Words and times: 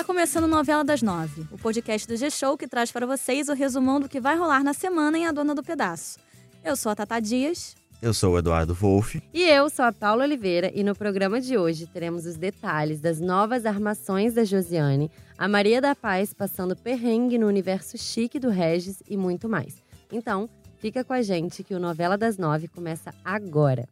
Tá 0.00 0.04
começando 0.04 0.46
Novela 0.46 0.82
das 0.82 1.02
Nove, 1.02 1.46
o 1.52 1.58
podcast 1.58 2.08
do 2.08 2.16
G-Show 2.16 2.56
que 2.56 2.66
traz 2.66 2.90
para 2.90 3.04
vocês 3.04 3.50
o 3.50 3.52
resumão 3.52 4.00
do 4.00 4.08
que 4.08 4.18
vai 4.18 4.34
rolar 4.34 4.64
na 4.64 4.72
semana 4.72 5.18
em 5.18 5.26
A 5.26 5.30
Dona 5.30 5.54
do 5.54 5.62
Pedaço. 5.62 6.18
Eu 6.64 6.74
sou 6.74 6.90
a 6.90 6.96
Tata 6.96 7.20
Dias. 7.20 7.76
Eu 8.00 8.14
sou 8.14 8.32
o 8.32 8.38
Eduardo 8.38 8.72
Wolff. 8.72 9.22
E 9.34 9.42
eu 9.42 9.68
sou 9.68 9.84
a 9.84 9.92
Paula 9.92 10.24
Oliveira 10.24 10.72
e 10.74 10.82
no 10.82 10.96
programa 10.96 11.38
de 11.38 11.58
hoje 11.58 11.86
teremos 11.86 12.24
os 12.24 12.38
detalhes 12.38 12.98
das 12.98 13.20
novas 13.20 13.66
armações 13.66 14.32
da 14.32 14.42
Josiane, 14.42 15.10
a 15.36 15.46
Maria 15.46 15.82
da 15.82 15.94
Paz 15.94 16.32
passando 16.32 16.74
perrengue 16.74 17.36
no 17.36 17.46
universo 17.46 17.98
chique 17.98 18.38
do 18.38 18.48
Regis 18.48 19.02
e 19.06 19.18
muito 19.18 19.50
mais. 19.50 19.82
Então, 20.10 20.48
fica 20.78 21.04
com 21.04 21.12
a 21.12 21.20
gente 21.20 21.62
que 21.62 21.74
o 21.74 21.78
Novela 21.78 22.16
das 22.16 22.38
Nove 22.38 22.68
começa 22.68 23.12
agora. 23.22 23.86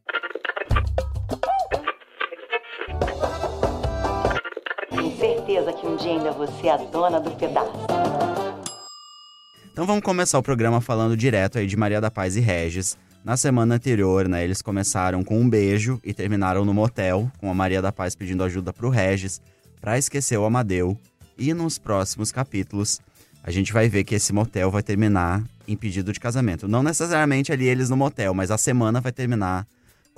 Certeza 5.48 5.72
que 5.72 5.86
um 5.86 5.96
dia 5.96 6.12
ainda 6.12 6.30
você 6.30 6.66
é 6.66 6.72
a 6.72 6.76
dona 6.76 7.18
do 7.18 7.30
pedaço. 7.30 7.72
Então 9.72 9.86
vamos 9.86 10.02
começar 10.02 10.38
o 10.38 10.42
programa 10.42 10.78
falando 10.82 11.16
direto 11.16 11.58
aí 11.58 11.66
de 11.66 11.76
Maria 11.76 12.02
da 12.02 12.10
Paz 12.10 12.36
e 12.36 12.40
Regis. 12.40 12.98
Na 13.24 13.34
semana 13.34 13.76
anterior, 13.76 14.28
né, 14.28 14.44
eles 14.44 14.60
começaram 14.60 15.24
com 15.24 15.40
um 15.40 15.48
beijo 15.48 15.98
e 16.04 16.12
terminaram 16.12 16.66
no 16.66 16.74
motel, 16.74 17.30
com 17.38 17.50
a 17.50 17.54
Maria 17.54 17.80
da 17.80 17.90
Paz 17.90 18.14
pedindo 18.14 18.44
ajuda 18.44 18.74
pro 18.74 18.90
Regis 18.90 19.40
para 19.80 19.96
esquecer 19.96 20.36
o 20.36 20.44
Amadeu. 20.44 20.98
E 21.38 21.54
nos 21.54 21.78
próximos 21.78 22.30
capítulos, 22.30 23.00
a 23.42 23.50
gente 23.50 23.72
vai 23.72 23.88
ver 23.88 24.04
que 24.04 24.16
esse 24.16 24.34
motel 24.34 24.70
vai 24.70 24.82
terminar 24.82 25.42
em 25.66 25.76
pedido 25.76 26.12
de 26.12 26.20
casamento. 26.20 26.68
Não 26.68 26.82
necessariamente 26.82 27.52
ali 27.52 27.66
eles 27.66 27.88
no 27.88 27.96
motel, 27.96 28.34
mas 28.34 28.50
a 28.50 28.58
semana 28.58 29.00
vai 29.00 29.12
terminar 29.12 29.66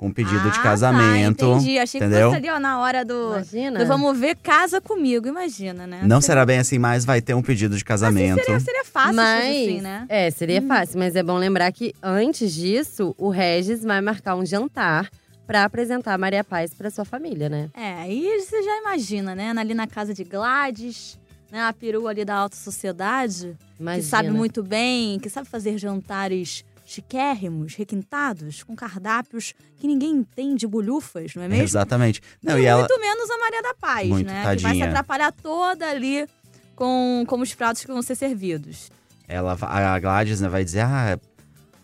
com 0.01 0.07
um 0.07 0.11
pedido 0.11 0.49
de 0.49 0.57
Ah, 0.57 0.63
casamento. 0.63 1.37
Tá, 1.47 1.57
entendi. 1.57 1.77
Achei 1.77 1.99
entendeu? 2.01 2.29
que 2.31 2.35
fosse 2.35 2.37
ali, 2.37 2.49
ó, 2.49 2.59
na 2.59 2.79
hora 2.79 3.05
do, 3.05 3.33
Imagina. 3.33 3.79
do 3.79 3.85
vamos 3.85 4.17
ver, 4.17 4.35
casa 4.35 4.81
comigo, 4.81 5.27
imagina, 5.27 5.85
né? 5.85 6.01
Não 6.03 6.19
será 6.19 6.43
bem 6.43 6.57
assim, 6.57 6.79
mas 6.79 7.05
vai 7.05 7.21
ter 7.21 7.35
um 7.35 7.41
pedido 7.43 7.77
de 7.77 7.85
casamento. 7.85 8.43
Seria, 8.43 8.59
seria 8.59 8.83
fácil 8.83 9.13
mas, 9.15 9.43
se 9.43 9.47
fosse 9.51 9.69
assim, 9.69 9.81
né? 9.81 10.05
É, 10.09 10.31
seria 10.31 10.59
fácil, 10.63 10.97
mas 10.97 11.15
é 11.15 11.21
bom 11.21 11.37
lembrar 11.37 11.71
que 11.71 11.93
antes 12.01 12.51
disso, 12.51 13.13
o 13.15 13.29
Regis 13.29 13.83
vai 13.83 14.01
marcar 14.01 14.35
um 14.35 14.43
jantar 14.43 15.07
para 15.45 15.65
apresentar 15.65 16.15
a 16.15 16.17
Maria 16.17 16.43
Paz 16.43 16.73
para 16.73 16.89
sua 16.89 17.05
família, 17.05 17.47
né? 17.47 17.69
É, 17.75 17.93
aí 18.01 18.27
você 18.39 18.63
já 18.63 18.79
imagina, 18.79 19.35
né? 19.35 19.53
Ali 19.55 19.75
na 19.75 19.85
casa 19.85 20.15
de 20.15 20.23
Gladys, 20.23 21.19
né? 21.51 21.61
A 21.61 21.71
perua 21.73 22.09
ali 22.09 22.25
da 22.25 22.33
alta 22.37 22.55
sociedade, 22.55 23.55
Imagina. 23.79 24.03
que 24.03 24.09
sabe 24.09 24.31
muito 24.31 24.63
bem, 24.63 25.19
que 25.19 25.29
sabe 25.29 25.47
fazer 25.47 25.77
jantares 25.77 26.65
chiquérrimos, 26.91 27.75
requintados, 27.75 28.63
com 28.63 28.75
cardápios 28.75 29.53
que 29.77 29.87
ninguém 29.87 30.11
entende, 30.11 30.67
bolhufas, 30.67 31.33
não 31.35 31.43
é 31.43 31.47
mesmo? 31.47 31.63
Exatamente. 31.63 32.21
Não, 32.43 32.57
e 32.57 32.63
e 32.63 32.65
ela, 32.65 32.81
muito 32.81 32.99
menos 32.99 33.29
a 33.29 33.37
Maria 33.37 33.61
da 33.61 33.73
Paz, 33.73 34.07
Muito 34.07 34.27
né? 34.27 34.39
Que 34.39 34.45
vai 34.45 34.57
se 34.57 34.63
tadinha. 34.63 34.87
atrapalhar 34.87 35.31
toda 35.31 35.89
ali 35.89 36.27
com, 36.75 37.23
com 37.27 37.39
os 37.39 37.53
pratos 37.53 37.83
que 37.83 37.87
vão 37.91 38.01
ser 38.01 38.15
servidos. 38.15 38.89
ela, 39.27 39.57
a 39.61 39.99
Gladys 39.99 40.41
né, 40.41 40.49
vai 40.49 40.63
dizer: 40.65 40.81
ah, 40.81 41.19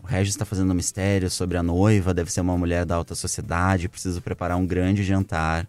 o 0.04 0.08
Regis 0.08 0.34
está 0.34 0.46
fazendo 0.46 0.72
um 0.72 0.76
mistério 0.76 1.30
sobre 1.30 1.58
a 1.58 1.64
noiva, 1.64 2.14
deve 2.14 2.32
ser 2.32 2.42
uma 2.42 2.58
mulher 2.58 2.86
da 2.86 2.96
alta 2.96 3.16
sociedade, 3.16 3.90
preciso 3.90 4.22
preparar 4.22 4.58
um 4.58 4.66
grande 4.66 5.04
jantar. 5.04 5.68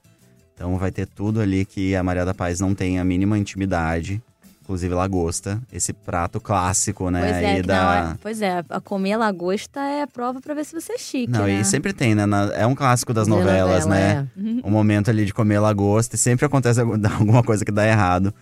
Então 0.55 0.77
vai 0.77 0.91
ter 0.91 1.07
tudo 1.07 1.41
ali 1.41 1.65
que 1.65 1.95
a 1.95 2.03
Maria 2.03 2.25
da 2.25 2.35
Paz 2.35 2.59
não 2.59 2.75
tem 2.75 2.99
a 2.99 3.05
mínima 3.05 3.39
intimidade. 3.39 4.21
Inclusive 4.69 4.93
lagosta, 4.95 5.59
esse 5.73 5.95
prato 5.95 6.39
clássico, 6.39 7.09
né? 7.09 7.23
pois 7.23 7.37
é, 7.43 7.63
da... 7.63 7.75
na 7.75 7.89
hora- 7.91 8.19
pois 8.21 8.43
é, 8.43 8.63
a 8.69 8.79
comer 8.83 9.17
lagosta 9.17 9.81
é 9.81 10.03
a 10.03 10.07
prova 10.07 10.43
pra 10.43 10.53
ver 10.53 10.63
se 10.67 10.79
você 10.79 10.93
é 10.93 10.99
chique, 10.99 11.33
Não, 11.33 11.47
né? 11.47 11.61
e 11.63 11.65
sempre 11.65 11.95
tem, 11.95 12.15
né? 12.15 12.27
na- 12.27 12.53
É 12.53 12.67
um 12.67 12.75
clássico 12.75 13.15
das 13.15 13.27
novelas, 13.27 13.87
novela, 13.87 13.99
né? 13.99 14.29
é. 14.37 14.61
o 14.63 14.71
momento 14.71 15.09
ali 15.09 15.25
de 15.25 15.33
comer 15.33 15.59
lagosta 15.59 16.17
e 16.17 16.19
sempre 16.19 16.45
acontece 16.45 16.79
algum- 16.83 17.01
alguma 17.19 17.43
coisa 17.43 17.65
que 17.65 17.73
dá 17.73 17.87
errado. 17.89 18.35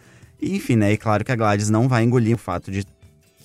E, 0.42 0.56
enfim, 0.56 0.74
né? 0.74 0.92
E 0.92 0.96
claro 0.96 1.24
que 1.24 1.30
a 1.30 1.36
Gladys 1.36 1.70
não 1.70 1.86
vai 1.86 2.02
engolir 2.02 2.34
o 2.34 2.38
fato 2.38 2.72
de 2.72 2.84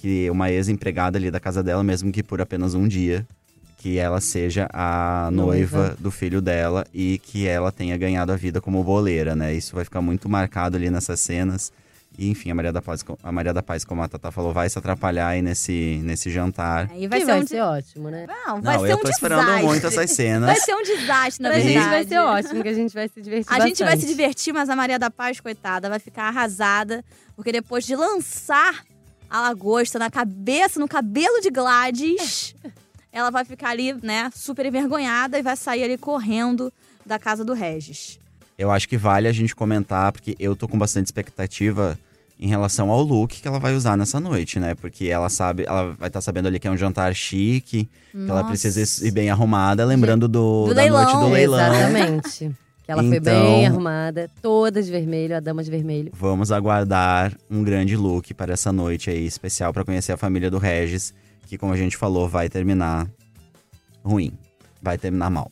que 0.02 0.27
uma 0.31 0.49
ex-empregada 0.49 1.19
ali 1.19 1.29
da 1.29 1.39
casa 1.39 1.61
dela, 1.61 1.83
mesmo 1.83 2.11
que 2.11 2.23
por 2.23 2.41
apenas 2.41 2.73
um 2.73 2.87
dia, 2.87 3.27
que 3.77 3.99
ela 3.99 4.20
seja 4.20 4.67
a 4.73 5.30
noiva, 5.31 5.77
Noiva. 5.77 5.97
do 5.99 6.09
filho 6.09 6.41
dela 6.41 6.83
e 6.91 7.20
que 7.20 7.47
ela 7.47 7.71
tenha 7.71 7.95
ganhado 7.95 8.31
a 8.31 8.36
vida 8.36 8.59
como 8.59 8.83
boleira, 8.83 9.36
né? 9.36 9.53
Isso 9.53 9.75
vai 9.75 9.83
ficar 9.83 10.02
muito 10.02 10.27
marcado 10.27 10.77
ali 10.77 10.89
nessas 10.89 11.20
cenas. 11.20 11.71
E, 12.17 12.30
enfim, 12.30 12.52
a 12.52 12.55
Maria 12.55 12.73
da 12.73 12.82
Paz, 12.82 13.04
a 13.23 13.32
Maria 13.32 13.54
da 13.54 13.64
Paz, 13.64 13.86
como 13.86 14.02
a 14.04 14.08
Tata 14.08 14.32
falou, 14.32 14.52
vai 14.54 14.70
se 14.70 14.77
atrapalhar 14.77 15.30
aí 15.30 15.42
nesse, 15.42 15.99
nesse 16.04 16.30
jantar. 16.30 16.89
Aí 16.92 17.08
vai 17.08 17.20
que 17.20 17.26
ser 17.26 17.32
vai 17.32 17.42
um 17.42 17.48
ser 17.48 17.55
de- 17.55 17.61
ótimo, 17.61 18.10
né? 18.10 18.27
Não, 18.27 18.61
vai 18.61 18.76
não, 18.77 18.83
ser 18.86 18.92
eu 18.92 18.98
um 18.98 18.99
tô 18.99 19.10
esperando 19.10 19.39
desastre. 19.45 19.66
muito 19.66 19.88
essas 19.88 19.95
Vai 19.95 20.08
cenas. 20.08 20.64
ser 20.64 20.76
um 20.76 20.83
desastre, 20.83 21.44
na 21.44 21.54
gente 21.60 21.64
verdade. 21.73 21.89
vai 21.89 22.04
ser 22.05 22.20
ótimo, 22.20 22.61
que 22.64 22.70
a 22.70 22.73
gente 22.73 22.94
vai 22.94 23.08
se 23.08 23.21
divertir 23.21 23.54
A 23.54 23.60
gente 23.66 23.80
vai 23.80 23.92
se 23.92 23.95
bastante. 24.02 24.05
divertir, 24.08 24.54
mas 24.54 24.70
a 24.70 24.76
Maria 24.76 25.00
da 25.00 25.10
Paz, 25.10 25.39
coitada, 25.39 25.89
vai 25.89 26.00
ficar 26.00 26.23
arrasada. 26.23 27.04
Porque 27.36 27.52
depois 27.52 27.86
de 27.86 27.95
lançar 27.95 28.83
a 29.30 29.42
lagosta 29.42 29.98
na 29.98 30.11
cabeça, 30.11 30.80
no 30.80 30.88
cabelo 30.89 31.39
de 31.42 31.50
Gladys, 31.50 32.54
ela 33.11 33.30
vai 33.32 33.45
ficar 33.45 33.70
ali, 33.70 33.94
né, 34.04 34.30
super 34.36 34.66
envergonhada 34.66 35.39
e 35.39 35.42
vai 35.42 35.55
sair 35.55 35.83
ali 35.86 35.98
correndo 35.98 36.71
da 37.05 37.17
casa 37.17 37.44
do 37.44 37.54
Regis. 37.54 38.20
Eu 38.61 38.70
acho 38.70 38.88
que 38.88 38.95
vale 38.95 39.27
a 39.27 39.32
gente 39.32 39.55
comentar, 39.55 40.11
porque 40.11 40.36
eu 40.39 40.55
tô 40.55 40.67
com 40.67 40.77
bastante 40.77 41.08
expectativa 41.08 41.98
em 42.39 42.48
relação 42.48 42.92
ao 42.92 43.02
look 43.02 43.42
que 43.42 43.48
ela 43.48 43.60
vai 43.60 43.73
usar 43.73 43.98
nessa 43.98 44.20
noite, 44.20 44.60
né? 44.60 44.76
Porque 44.76 45.08
ela 45.08 45.30
sabe, 45.30 45.64
ela 45.67 45.95
vai 45.98 46.10
estar 46.10 46.22
sabendo 46.22 46.48
ali 46.48 46.60
que 46.60 46.67
é 46.67 46.71
um 46.71 46.77
jantar 46.77 47.14
chique, 47.16 47.89
que 48.11 48.17
ela 48.17 48.36
Nossa. 48.44 48.48
precisa 48.50 49.08
ir 49.08 49.11
bem 49.11 49.32
arrumada, 49.32 49.83
lembrando 49.83 50.27
do, 50.27 50.67
Do 50.67 50.76
da 50.76 50.82
leilão. 50.83 51.04
noite 51.04 51.17
do 51.17 51.30
leilão. 51.30 51.60
Exatamente. 51.73 52.52
Que 52.83 52.92
ela 52.92 53.04
foi 53.04 53.17
Então- 53.17 53.44
bem 53.44 53.67
arrumada, 53.67 54.27
toda 54.42 54.82
de 54.82 54.89
vermelho, 54.89 55.38
a 55.38 55.39
dama 55.39 55.64
de 55.64 55.70
vermelho. 55.70 56.11
Vamos 56.16 56.52
aguardar 56.52 57.32
um 57.50 57.64
grande 57.64 57.95
look 57.95 58.33
para 58.33 58.54
essa 58.54 58.71
noite 58.71 59.08
aí, 59.11 59.23
especial 59.23 59.71
para 59.71 59.86
conhecer 59.86 60.11
a 60.11 60.17
família 60.17 60.50
do 60.50 60.58
Regis, 60.58 61.14
que 61.48 61.60
como 61.60 61.71
a 61.73 61.77
gente 61.77 61.95
falou, 61.95 62.27
vai 62.27 62.50
terminar 62.50 63.08
ruim. 64.04 64.33
Vai 64.82 64.98
terminar 64.98 65.30
mal. 65.30 65.52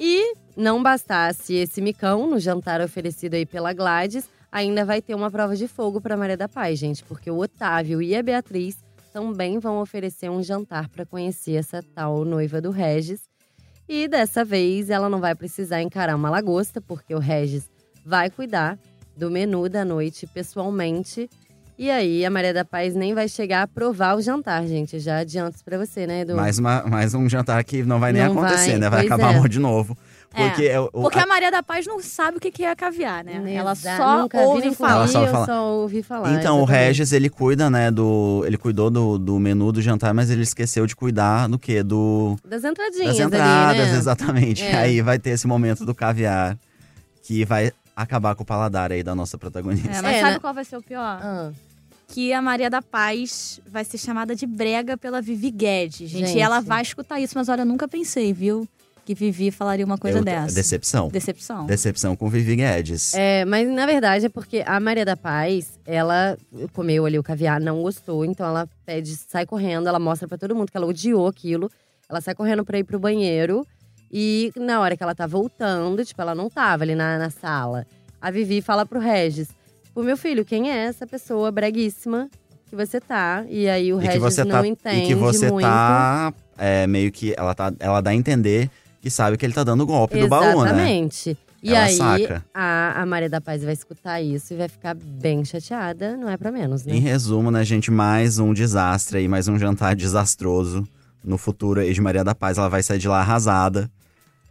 E 0.00 0.34
não 0.56 0.82
bastasse 0.82 1.54
esse 1.54 1.80
micão 1.80 2.28
no 2.28 2.38
jantar 2.38 2.80
oferecido 2.80 3.34
aí 3.34 3.46
pela 3.46 3.72
Gladys, 3.72 4.28
ainda 4.50 4.84
vai 4.84 5.00
ter 5.00 5.14
uma 5.14 5.30
prova 5.30 5.56
de 5.56 5.66
fogo 5.66 6.00
para 6.00 6.16
Maria 6.16 6.36
da 6.36 6.48
Paz, 6.48 6.78
gente, 6.78 7.02
porque 7.04 7.30
o 7.30 7.38
Otávio 7.38 8.02
e 8.02 8.14
a 8.14 8.22
Beatriz 8.22 8.76
também 9.12 9.58
vão 9.58 9.80
oferecer 9.80 10.30
um 10.30 10.42
jantar 10.42 10.88
para 10.88 11.04
conhecer 11.06 11.54
essa 11.54 11.82
tal 11.94 12.24
noiva 12.24 12.60
do 12.60 12.70
Regis. 12.70 13.20
E 13.88 14.08
dessa 14.08 14.44
vez 14.44 14.90
ela 14.90 15.08
não 15.08 15.20
vai 15.20 15.34
precisar 15.34 15.82
encarar 15.82 16.16
uma 16.16 16.30
lagosta, 16.30 16.80
porque 16.80 17.14
o 17.14 17.18
Regis 17.18 17.70
vai 18.04 18.30
cuidar 18.30 18.78
do 19.16 19.30
menu 19.30 19.68
da 19.68 19.84
noite 19.84 20.26
pessoalmente. 20.26 21.28
E 21.78 21.90
aí 21.90 22.24
a 22.24 22.30
Maria 22.30 22.54
da 22.54 22.64
Paz 22.64 22.94
nem 22.94 23.14
vai 23.14 23.28
chegar 23.28 23.62
a 23.62 23.66
provar 23.66 24.16
o 24.16 24.22
jantar, 24.22 24.66
gente. 24.66 24.98
Já 24.98 25.18
adianto 25.18 25.56
isso 25.56 25.64
pra 25.64 25.78
você, 25.78 26.06
né, 26.06 26.20
Edu? 26.20 26.36
Mais, 26.36 26.58
uma, 26.58 26.82
mais 26.84 27.12
um 27.12 27.28
jantar 27.28 27.62
que 27.64 27.82
não 27.82 27.98
vai 27.98 28.12
nem 28.12 28.22
Não 28.22 28.32
acontecer, 28.32 28.72
vai, 28.72 28.78
né? 28.78 28.90
Vai 28.90 29.06
acabar 29.06 29.34
é. 29.34 29.48
de 29.48 29.58
novo. 29.58 29.96
É, 30.34 30.48
Porque, 30.48 30.64
é 30.64 30.80
o- 30.80 30.88
Porque 30.90 31.18
a- 31.18 31.24
a 31.24 31.26
Maria 31.26 31.50
da 31.50 31.62
Paz 31.62 31.86
não 31.86 32.00
sabe 32.00 32.38
o 32.38 32.40
que 32.40 32.64
é 32.64 32.74
caviar, 32.74 33.22
né? 33.24 33.42
Ela 33.54 33.72
Exa- 33.72 33.96
só 33.96 34.22
nunca 34.22 34.40
ouve 34.40 34.74
falar. 34.74 34.92
Ela 34.92 35.08
só 35.08 35.26
fala. 35.26 35.38
Eu 35.42 35.46
só 35.46 35.72
ouvi 35.74 36.02
falar. 36.02 36.32
Então, 36.34 36.60
o. 36.60 36.64
Regis, 36.64 37.12
ele 37.12 37.28
cuida, 37.28 37.68
né, 37.68 37.90
do. 37.90 38.42
Ele 38.46 38.56
cuidou 38.56 38.90
do, 38.90 39.18
do 39.18 39.38
menu 39.38 39.70
do 39.72 39.82
jantar, 39.82 40.14
mas 40.14 40.30
ele 40.30 40.42
esqueceu 40.42 40.86
de 40.86 40.96
cuidar 40.96 41.48
do 41.48 41.58
quê? 41.58 41.82
Do. 41.82 42.36
Das 42.44 42.64
entradinhas 42.64 43.16
Das 43.18 43.26
entradas, 43.26 43.80
ali, 43.82 43.90
né? 43.92 43.98
exatamente. 43.98 44.62
É. 44.64 44.74
Aí 44.76 45.02
vai 45.02 45.18
ter 45.18 45.30
esse 45.30 45.46
momento 45.46 45.84
do 45.84 45.94
caviar 45.94 46.56
que 47.22 47.44
vai 47.44 47.70
acabar 47.94 48.34
com 48.34 48.42
o 48.42 48.46
paladar 48.46 48.90
aí 48.90 49.02
da 49.02 49.14
nossa 49.14 49.36
protagonista. 49.36 49.88
É, 49.88 50.00
mas 50.02 50.16
É, 50.16 50.20
sabe 50.20 50.32
né? 50.34 50.38
qual 50.40 50.54
vai 50.54 50.64
ser 50.64 50.76
o 50.78 50.82
pior? 50.82 51.20
Ah, 51.22 51.50
que 52.08 52.32
a 52.32 52.42
Maria 52.42 52.68
da 52.68 52.82
Paz 52.82 53.58
vai 53.66 53.84
ser 53.84 53.96
chamada 53.96 54.34
de 54.36 54.46
brega 54.46 54.96
pela 54.98 55.22
Vivi 55.22 55.50
Guedes, 55.50 56.10
gente. 56.10 56.26
Gente. 56.26 56.38
E 56.38 56.40
ela 56.42 56.60
vai 56.60 56.82
escutar 56.82 57.18
isso, 57.20 57.32
mas 57.36 57.48
olha, 57.48 57.62
eu 57.62 57.66
nunca 57.66 57.88
pensei, 57.88 58.32
viu? 58.34 58.68
Que 59.04 59.14
Vivi 59.14 59.50
falaria 59.50 59.84
uma 59.84 59.98
coisa 59.98 60.18
Eu- 60.18 60.24
dessa. 60.24 60.54
Decepção. 60.54 61.08
Decepção. 61.08 61.66
Decepção 61.66 62.14
com 62.14 62.28
Vivi 62.28 62.54
Guedes. 62.56 63.12
é, 63.14 63.44
mas 63.44 63.68
na 63.68 63.84
verdade 63.84 64.26
é 64.26 64.28
porque 64.28 64.62
a 64.64 64.78
Maria 64.78 65.04
da 65.04 65.16
Paz, 65.16 65.78
ela 65.84 66.38
comeu 66.72 67.04
ali 67.04 67.18
o 67.18 67.22
caviar, 67.22 67.60
não 67.60 67.82
gostou, 67.82 68.24
então 68.24 68.46
ela 68.46 68.68
pede, 68.86 69.16
sai 69.16 69.44
correndo, 69.44 69.88
ela 69.88 69.98
mostra 69.98 70.28
pra 70.28 70.38
todo 70.38 70.54
mundo 70.54 70.70
que 70.70 70.76
ela 70.76 70.86
odiou 70.86 71.26
aquilo. 71.26 71.68
Ela 72.08 72.20
sai 72.20 72.34
correndo 72.34 72.64
pra 72.64 72.78
ir 72.78 72.84
pro 72.84 72.98
banheiro. 72.98 73.66
E 74.12 74.52
na 74.56 74.78
hora 74.80 74.96
que 74.96 75.02
ela 75.02 75.14
tá 75.14 75.26
voltando, 75.26 76.04
tipo, 76.04 76.20
ela 76.20 76.34
não 76.34 76.48
tava 76.50 76.84
ali 76.84 76.94
na, 76.94 77.18
na 77.18 77.30
sala. 77.30 77.86
A 78.20 78.30
Vivi 78.30 78.60
fala 78.60 78.84
pro 78.86 79.00
Regis: 79.00 79.48
Tipo, 79.84 80.02
meu 80.02 80.16
filho, 80.16 80.44
quem 80.44 80.70
é 80.70 80.76
essa 80.84 81.06
pessoa 81.06 81.50
breguíssima 81.50 82.28
que 82.68 82.76
você 82.76 83.00
tá? 83.00 83.44
E 83.48 83.68
aí 83.68 83.92
o 83.92 83.98
e 83.98 84.00
que 84.02 84.06
Regis 84.06 84.22
você 84.22 84.44
não 84.44 84.60
tá, 84.60 84.66
entende 84.66 85.04
e 85.04 85.06
que 85.06 85.14
você 85.14 85.50
muito. 85.50 85.64
tá 85.64 86.32
é, 86.58 86.86
meio 86.86 87.10
que 87.10 87.34
ela 87.36 87.54
tá 87.54 87.72
ela 87.80 88.00
dá 88.00 88.10
a 88.10 88.14
entender 88.14 88.70
que 89.02 89.10
sabe 89.10 89.36
que 89.36 89.44
ele 89.44 89.52
tá 89.52 89.62
dando 89.64 89.82
o 89.82 89.86
golpe 89.86 90.18
do 90.18 90.28
baú, 90.28 90.62
né? 90.62 90.70
Exatamente. 90.70 91.36
E 91.62 91.70
Ela 91.74 91.84
aí, 91.84 91.96
saca. 91.96 92.44
a, 92.54 93.02
a 93.02 93.06
Maria 93.06 93.28
da 93.28 93.40
Paz 93.40 93.62
vai 93.62 93.72
escutar 93.72 94.20
isso 94.20 94.54
e 94.54 94.56
vai 94.56 94.68
ficar 94.68 94.94
bem 94.94 95.44
chateada, 95.44 96.16
não 96.16 96.28
é 96.28 96.36
pra 96.36 96.50
menos, 96.50 96.84
né? 96.84 96.94
Em 96.94 96.98
resumo, 97.00 97.50
né, 97.50 97.64
gente, 97.64 97.90
mais 97.90 98.38
um 98.38 98.52
desastre 98.54 99.18
aí, 99.18 99.28
mais 99.28 99.46
um 99.48 99.58
jantar 99.58 99.94
desastroso 99.94 100.86
no 101.22 101.36
futuro 101.38 101.80
aí 101.80 101.92
de 101.92 102.00
Maria 102.00 102.24
da 102.24 102.34
Paz. 102.34 102.58
Ela 102.58 102.68
vai 102.68 102.82
sair 102.82 102.98
de 102.98 103.06
lá 103.06 103.20
arrasada. 103.20 103.90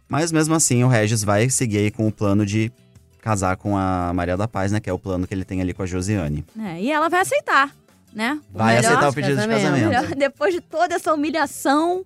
Mas 0.08 0.30
mesmo 0.32 0.54
assim, 0.54 0.84
o 0.84 0.88
Regis 0.88 1.22
vai 1.24 1.48
seguir 1.50 1.78
aí 1.78 1.90
com 1.90 2.06
o 2.06 2.12
plano 2.12 2.44
de 2.46 2.70
casar 3.20 3.56
com 3.56 3.76
a 3.76 4.10
Maria 4.14 4.36
da 4.36 4.48
Paz, 4.48 4.72
né? 4.72 4.80
Que 4.80 4.88
é 4.88 4.92
o 4.92 4.98
plano 4.98 5.26
que 5.26 5.34
ele 5.34 5.44
tem 5.44 5.60
ali 5.60 5.72
com 5.74 5.82
a 5.82 5.86
Josiane. 5.86 6.44
É, 6.58 6.80
e 6.80 6.90
ela 6.90 7.08
vai 7.10 7.20
aceitar, 7.20 7.70
né? 8.12 8.40
Vai 8.52 8.76
melhor- 8.76 8.88
aceitar 8.90 9.08
o 9.08 9.12
pedido 9.14 9.36
de 9.40 9.48
casamento. 9.48 9.62
casamento. 9.62 9.88
melhor- 10.02 10.16
Depois 10.16 10.54
de 10.54 10.60
toda 10.62 10.94
essa 10.94 11.12
humilhação, 11.12 12.04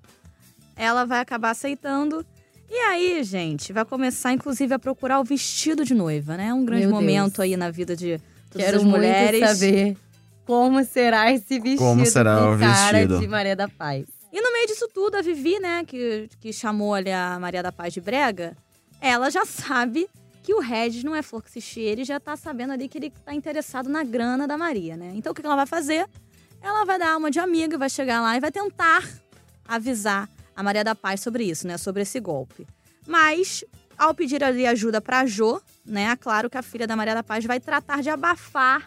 ela 0.77 1.05
vai 1.05 1.21
acabar 1.21 1.51
aceitando. 1.51 2.25
E 2.69 2.75
aí, 2.75 3.23
gente, 3.23 3.73
vai 3.73 3.85
começar, 3.85 4.33
inclusive, 4.33 4.75
a 4.75 4.79
procurar 4.79 5.21
o 5.21 5.25
vestido 5.25 5.85
de 5.85 5.95
noiva, 5.95 6.37
né? 6.37 6.53
Um 6.53 6.65
grande 6.65 6.87
Meu 6.87 6.95
momento 6.95 7.37
Deus. 7.37 7.41
aí 7.41 7.57
na 7.57 7.71
vida 7.71 7.95
de 7.97 8.21
todas 8.51 8.65
Quero 8.67 8.77
as 8.79 8.83
mulheres. 8.85 9.41
muito 9.41 9.55
saber 9.55 9.97
como 10.45 10.85
será 10.85 11.33
esse 11.33 11.59
vestido 11.59 11.79
Como 11.79 12.07
será 12.07 12.37
o 12.51 12.59
cara 12.59 12.93
vestido? 12.99 13.21
de 13.21 13.29
Maria 13.29 13.57
da 13.57 13.69
Paz. 13.69 14.07
E 14.33 14.41
no 14.41 14.53
meio 14.53 14.67
disso 14.67 14.89
tudo, 14.93 15.17
a 15.17 15.23
Vivi, 15.23 15.59
né, 15.59 15.85
que, 15.85 16.29
que 16.41 16.53
chamou 16.53 16.95
ali 16.95 17.11
a 17.11 17.39
Maria 17.41 17.63
da 17.63 17.73
Paz 17.73 17.93
de 17.95 18.01
brega, 18.01 18.57
ela 19.01 19.31
já 19.31 19.45
sabe 19.47 20.09
que 20.43 20.55
o 20.55 20.61
Regis 20.61 21.03
não 21.03 21.15
é 21.17 21.23
flor 21.23 21.43
que 21.43 21.51
se 21.51 21.61
cheire 21.61 22.03
e 22.03 22.05
já 22.05 22.21
tá 22.21 22.37
sabendo 22.37 22.73
ali 22.73 22.89
que 22.89 22.99
ele 22.99 23.11
tá 23.25 23.35
interessado 23.35 23.89
na 23.89 24.05
grana 24.05 24.47
da 24.47 24.57
Maria, 24.57 24.97
né? 24.97 25.13
Então 25.17 25.33
o 25.33 25.35
que 25.35 25.41
que 25.41 25.47
ela 25.47 25.57
vai 25.57 25.67
fazer? 25.67 26.07
Ela 26.63 26.85
vai 26.85 26.99
dar 26.99 27.17
uma 27.17 27.31
de 27.31 27.39
amiga, 27.41 27.77
vai 27.79 27.91
chegar 27.91 28.21
lá 28.21 28.37
e 28.37 28.41
vai 28.41 28.53
tentar 28.53 29.03
avisar 29.67 30.29
a 30.57 30.63
Maria 30.63 30.83
da 30.83 30.95
Paz 30.95 31.21
sobre 31.21 31.45
isso, 31.45 31.67
né? 31.67 31.77
Sobre 31.77 32.03
esse 32.03 32.19
golpe. 32.19 32.67
Mas, 33.07 33.63
ao 33.97 34.15
pedir 34.15 34.43
ali 34.43 34.67
ajuda 34.67 35.01
pra 35.01 35.27
Jo, 35.27 35.61
né? 35.85 36.05
É 36.05 36.17
claro 36.17 36.49
que 36.49 36.57
a 36.57 36.63
filha 36.63 36.87
da 36.87 36.97
Maria 36.97 37.15
da 37.15 37.23
Paz 37.23 37.45
vai 37.45 37.61
tratar 37.61 38.03
de 38.03 38.09
abafar 38.09 38.85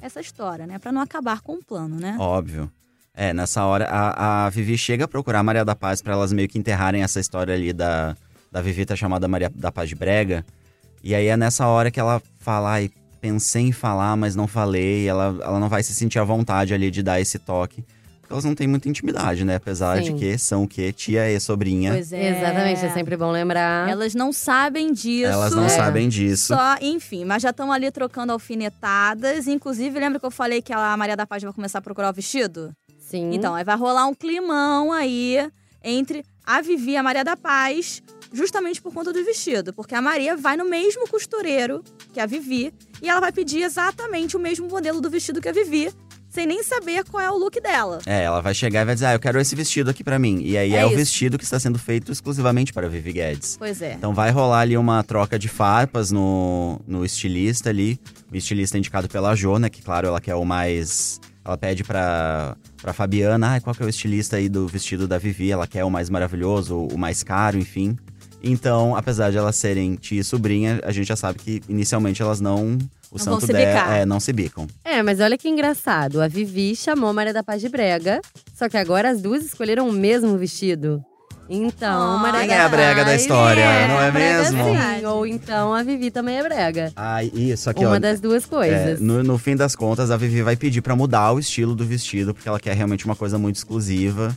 essa 0.00 0.20
história, 0.20 0.66
né? 0.66 0.78
Pra 0.78 0.92
não 0.92 1.00
acabar 1.00 1.40
com 1.40 1.54
o 1.54 1.64
plano, 1.64 1.96
né? 1.96 2.16
Óbvio. 2.20 2.70
É, 3.14 3.32
nessa 3.32 3.64
hora, 3.64 3.86
a, 3.86 4.46
a 4.46 4.50
Vivi 4.50 4.76
chega 4.76 5.06
a 5.06 5.08
procurar 5.08 5.38
a 5.38 5.42
Maria 5.42 5.64
da 5.64 5.74
Paz 5.74 6.02
pra 6.02 6.12
elas 6.12 6.32
meio 6.32 6.48
que 6.48 6.58
enterrarem 6.58 7.02
essa 7.02 7.18
história 7.18 7.54
ali 7.54 7.72
da, 7.72 8.14
da 8.52 8.60
Vivi 8.60 8.84
tá 8.84 8.94
chamada 8.94 9.26
Maria 9.26 9.50
da 9.54 9.72
Paz 9.72 9.88
de 9.88 9.94
Brega. 9.94 10.44
E 11.02 11.14
aí 11.14 11.26
é 11.26 11.36
nessa 11.36 11.66
hora 11.66 11.90
que 11.90 11.98
ela 11.98 12.20
fala, 12.38 12.72
ai, 12.72 12.90
pensei 13.20 13.62
em 13.62 13.72
falar, 13.72 14.16
mas 14.16 14.36
não 14.36 14.46
falei. 14.46 15.08
Ela, 15.08 15.36
ela 15.42 15.58
não 15.58 15.68
vai 15.68 15.82
se 15.82 15.94
sentir 15.94 16.18
à 16.18 16.24
vontade 16.24 16.74
ali 16.74 16.90
de 16.90 17.02
dar 17.02 17.18
esse 17.18 17.38
toque. 17.38 17.82
Porque 18.26 18.34
elas 18.34 18.44
não 18.44 18.56
têm 18.56 18.66
muita 18.66 18.88
intimidade, 18.88 19.44
né? 19.44 19.54
Apesar 19.54 20.00
de 20.00 20.08
Sim. 20.08 20.16
que 20.16 20.36
são 20.36 20.64
o 20.64 20.68
quê? 20.68 20.92
Tia 20.92 21.30
e 21.30 21.38
sobrinha. 21.38 21.92
Pois 21.92 22.12
é. 22.12 22.36
Exatamente, 22.36 22.84
é 22.84 22.90
sempre 22.90 23.16
bom 23.16 23.30
lembrar. 23.30 23.88
Elas 23.88 24.16
não 24.16 24.32
sabem 24.32 24.92
disso. 24.92 25.26
Elas 25.30 25.54
não 25.54 25.66
É. 25.66 25.68
sabem 25.68 26.08
disso. 26.08 26.48
Só, 26.48 26.74
enfim, 26.82 27.24
mas 27.24 27.40
já 27.40 27.50
estão 27.50 27.70
ali 27.70 27.88
trocando 27.92 28.32
alfinetadas. 28.32 29.46
Inclusive, 29.46 29.96
lembra 30.00 30.18
que 30.18 30.26
eu 30.26 30.30
falei 30.32 30.60
que 30.60 30.72
a 30.72 30.96
Maria 30.96 31.16
da 31.16 31.24
Paz 31.24 31.40
vai 31.44 31.52
começar 31.52 31.78
a 31.78 31.82
procurar 31.82 32.10
o 32.10 32.12
vestido? 32.12 32.72
Sim. 32.98 33.30
Então, 33.32 33.54
aí 33.54 33.62
vai 33.62 33.76
rolar 33.76 34.06
um 34.08 34.14
climão 34.14 34.92
aí 34.92 35.48
entre 35.84 36.24
a 36.44 36.60
Vivi 36.60 36.92
e 36.92 36.96
a 36.96 37.02
Maria 37.04 37.22
da 37.22 37.36
Paz, 37.36 38.02
justamente 38.32 38.82
por 38.82 38.92
conta 38.92 39.12
do 39.12 39.24
vestido. 39.24 39.72
Porque 39.72 39.94
a 39.94 40.02
Maria 40.02 40.36
vai 40.36 40.56
no 40.56 40.64
mesmo 40.68 41.06
costureiro 41.08 41.84
que 42.12 42.18
a 42.18 42.26
Vivi 42.26 42.74
e 43.00 43.08
ela 43.08 43.20
vai 43.20 43.30
pedir 43.30 43.62
exatamente 43.62 44.36
o 44.36 44.40
mesmo 44.40 44.66
modelo 44.68 45.00
do 45.00 45.08
vestido 45.08 45.40
que 45.40 45.48
a 45.48 45.52
Vivi, 45.52 45.92
sem 46.36 46.46
nem 46.46 46.62
saber 46.62 47.02
qual 47.04 47.22
é 47.22 47.30
o 47.30 47.38
look 47.38 47.58
dela. 47.62 47.98
É, 48.04 48.24
ela 48.24 48.42
vai 48.42 48.52
chegar 48.52 48.82
e 48.82 48.84
vai 48.84 48.94
dizer, 48.94 49.06
ah, 49.06 49.14
eu 49.14 49.18
quero 49.18 49.40
esse 49.40 49.56
vestido 49.56 49.88
aqui 49.88 50.04
pra 50.04 50.18
mim. 50.18 50.42
E 50.42 50.58
aí 50.58 50.74
É 50.74 50.80
é, 50.80 50.84
o 50.84 50.90
vestido 50.90 51.38
que 51.38 51.44
está 51.44 51.58
sendo 51.58 51.78
feito 51.78 52.12
exclusivamente 52.12 52.74
para 52.74 52.86
a 52.86 52.90
Vivi 52.90 53.10
Guedes. 53.10 53.56
Pois 53.58 53.80
é. 53.80 53.94
Então 53.94 54.12
vai 54.12 54.30
rolar 54.30 54.60
ali 54.60 54.76
uma 54.76 55.02
troca 55.02 55.38
de 55.38 55.48
farpas 55.48 56.10
no, 56.10 56.78
no 56.86 57.06
estilista 57.06 57.70
ali. 57.70 57.98
O 58.30 58.36
estilista 58.36 58.76
é 58.76 58.80
indicado 58.80 59.08
pela 59.08 59.34
Jo, 59.34 59.58
né? 59.58 59.70
Que 59.70 59.80
claro, 59.80 60.08
ela 60.08 60.20
quer 60.20 60.34
o 60.34 60.44
mais. 60.44 61.18
Ela 61.42 61.56
pede 61.56 61.82
pra, 61.82 62.54
pra 62.82 62.92
Fabiana, 62.92 63.54
ah, 63.54 63.60
qual 63.62 63.74
que 63.74 63.82
é 63.82 63.86
o 63.86 63.88
estilista 63.88 64.36
aí 64.36 64.46
do 64.46 64.68
vestido 64.68 65.08
da 65.08 65.16
Vivi? 65.16 65.50
Ela 65.50 65.66
quer 65.66 65.84
o 65.84 65.90
mais 65.90 66.10
maravilhoso, 66.10 66.76
o 66.92 66.98
mais 66.98 67.22
caro, 67.22 67.56
enfim. 67.56 67.96
Então, 68.42 68.94
apesar 68.94 69.30
de 69.30 69.38
elas 69.38 69.56
serem 69.56 69.94
tia 69.94 70.20
e 70.20 70.24
sobrinha, 70.24 70.80
a 70.84 70.92
gente 70.92 71.06
já 71.08 71.16
sabe 71.16 71.38
que 71.38 71.62
inicialmente 71.68 72.20
elas 72.20 72.40
não. 72.40 72.76
O 73.10 73.18
Não 73.18 73.24
vão 73.24 73.34
santo 73.34 73.46
se 73.46 73.52
dela 73.52 73.66
bicar. 73.66 73.92
é, 73.98 74.04
não 74.04 74.18
se 74.20 74.32
bicam. 74.32 74.66
É, 74.84 75.02
mas 75.02 75.20
olha 75.20 75.38
que 75.38 75.48
engraçado. 75.48 76.20
A 76.20 76.28
Vivi 76.28 76.74
chamou 76.74 77.12
Maria 77.12 77.32
da 77.32 77.42
Paz 77.42 77.60
de 77.60 77.68
brega, 77.68 78.20
só 78.54 78.68
que 78.68 78.76
agora 78.76 79.10
as 79.10 79.20
duas 79.22 79.44
escolheram 79.44 79.88
o 79.88 79.92
mesmo 79.92 80.36
vestido. 80.36 81.02
Então, 81.48 82.16
Ah, 82.16 82.18
Maria 82.18 82.40
Quem 82.40 82.48
da 82.48 82.54
é 82.56 82.60
a 82.62 82.68
brega 82.68 83.04
da 83.04 83.14
história, 83.14 83.86
não 83.86 84.00
é 84.02 84.10
mesmo? 84.10 84.58
sim, 84.64 85.06
ou 85.06 85.24
então 85.24 85.72
a 85.72 85.80
Vivi 85.84 86.10
também 86.10 86.38
é 86.38 86.42
brega. 86.42 86.92
Ah, 86.96 87.22
isso 87.22 87.70
aqui, 87.70 87.84
Uma 87.84 87.94
ó. 87.96 87.98
das 88.00 88.18
duas 88.20 88.42
É, 88.44 88.48
coisas. 88.48 89.00
no, 89.00 89.22
no 89.22 89.38
fim 89.38 89.54
das 89.54 89.76
contas, 89.76 90.10
a 90.10 90.16
Vivi 90.16 90.42
vai 90.42 90.56
pedir 90.56 90.82
pra 90.82 90.96
mudar 90.96 91.30
o 91.32 91.38
estilo 91.38 91.76
do 91.76 91.84
vestido, 91.84 92.34
porque 92.34 92.48
ela 92.48 92.58
quer 92.58 92.74
realmente 92.74 93.04
uma 93.04 93.14
coisa 93.14 93.38
muito 93.38 93.54
exclusiva. 93.56 94.36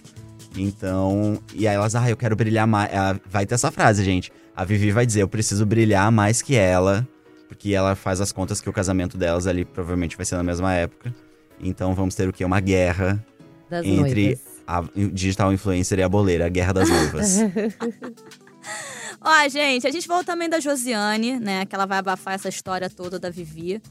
Então, 0.55 1.39
e 1.53 1.67
aí 1.67 1.75
elas, 1.75 1.95
ah, 1.95 2.09
eu 2.09 2.17
quero 2.17 2.35
brilhar 2.35 2.67
mais. 2.67 2.91
Vai 3.29 3.45
ter 3.45 3.55
essa 3.55 3.71
frase, 3.71 4.03
gente. 4.03 4.31
A 4.55 4.63
Vivi 4.63 4.91
vai 4.91 5.05
dizer, 5.05 5.21
eu 5.23 5.27
preciso 5.27 5.65
brilhar 5.65 6.11
mais 6.11 6.41
que 6.41 6.55
ela, 6.55 7.07
porque 7.49 7.73
ela 7.73 7.95
faz 7.95 8.21
as 8.21 8.31
contas 8.31 8.61
que 8.61 8.69
o 8.69 8.73
casamento 8.73 9.17
delas 9.17 9.47
ali 9.47 9.65
provavelmente 9.65 10.15
vai 10.15 10.25
ser 10.25 10.35
na 10.35 10.43
mesma 10.43 10.71
época. 10.73 11.13
Então 11.59 11.95
vamos 11.95 12.13
ter 12.13 12.29
o 12.29 12.31
quê? 12.31 12.45
Uma 12.45 12.59
guerra 12.59 13.21
das 13.67 13.83
entre 13.83 14.25
noivas. 14.25 14.43
a 14.67 14.83
digital 15.11 15.51
influencer 15.51 15.97
e 15.97 16.03
a 16.03 16.07
boleira, 16.07 16.45
a 16.45 16.49
guerra 16.49 16.73
das 16.73 16.87
noivas. 16.87 17.37
Ó, 19.19 19.49
gente, 19.49 19.85
a 19.85 19.91
gente 19.91 20.07
falou 20.07 20.23
também 20.23 20.47
da 20.47 20.59
Josiane, 20.59 21.39
né? 21.39 21.65
Que 21.65 21.75
ela 21.75 21.85
vai 21.85 21.97
abafar 21.97 22.35
essa 22.35 22.47
história 22.47 22.89
toda 22.89 23.19
da 23.19 23.29
Vivi. 23.29 23.81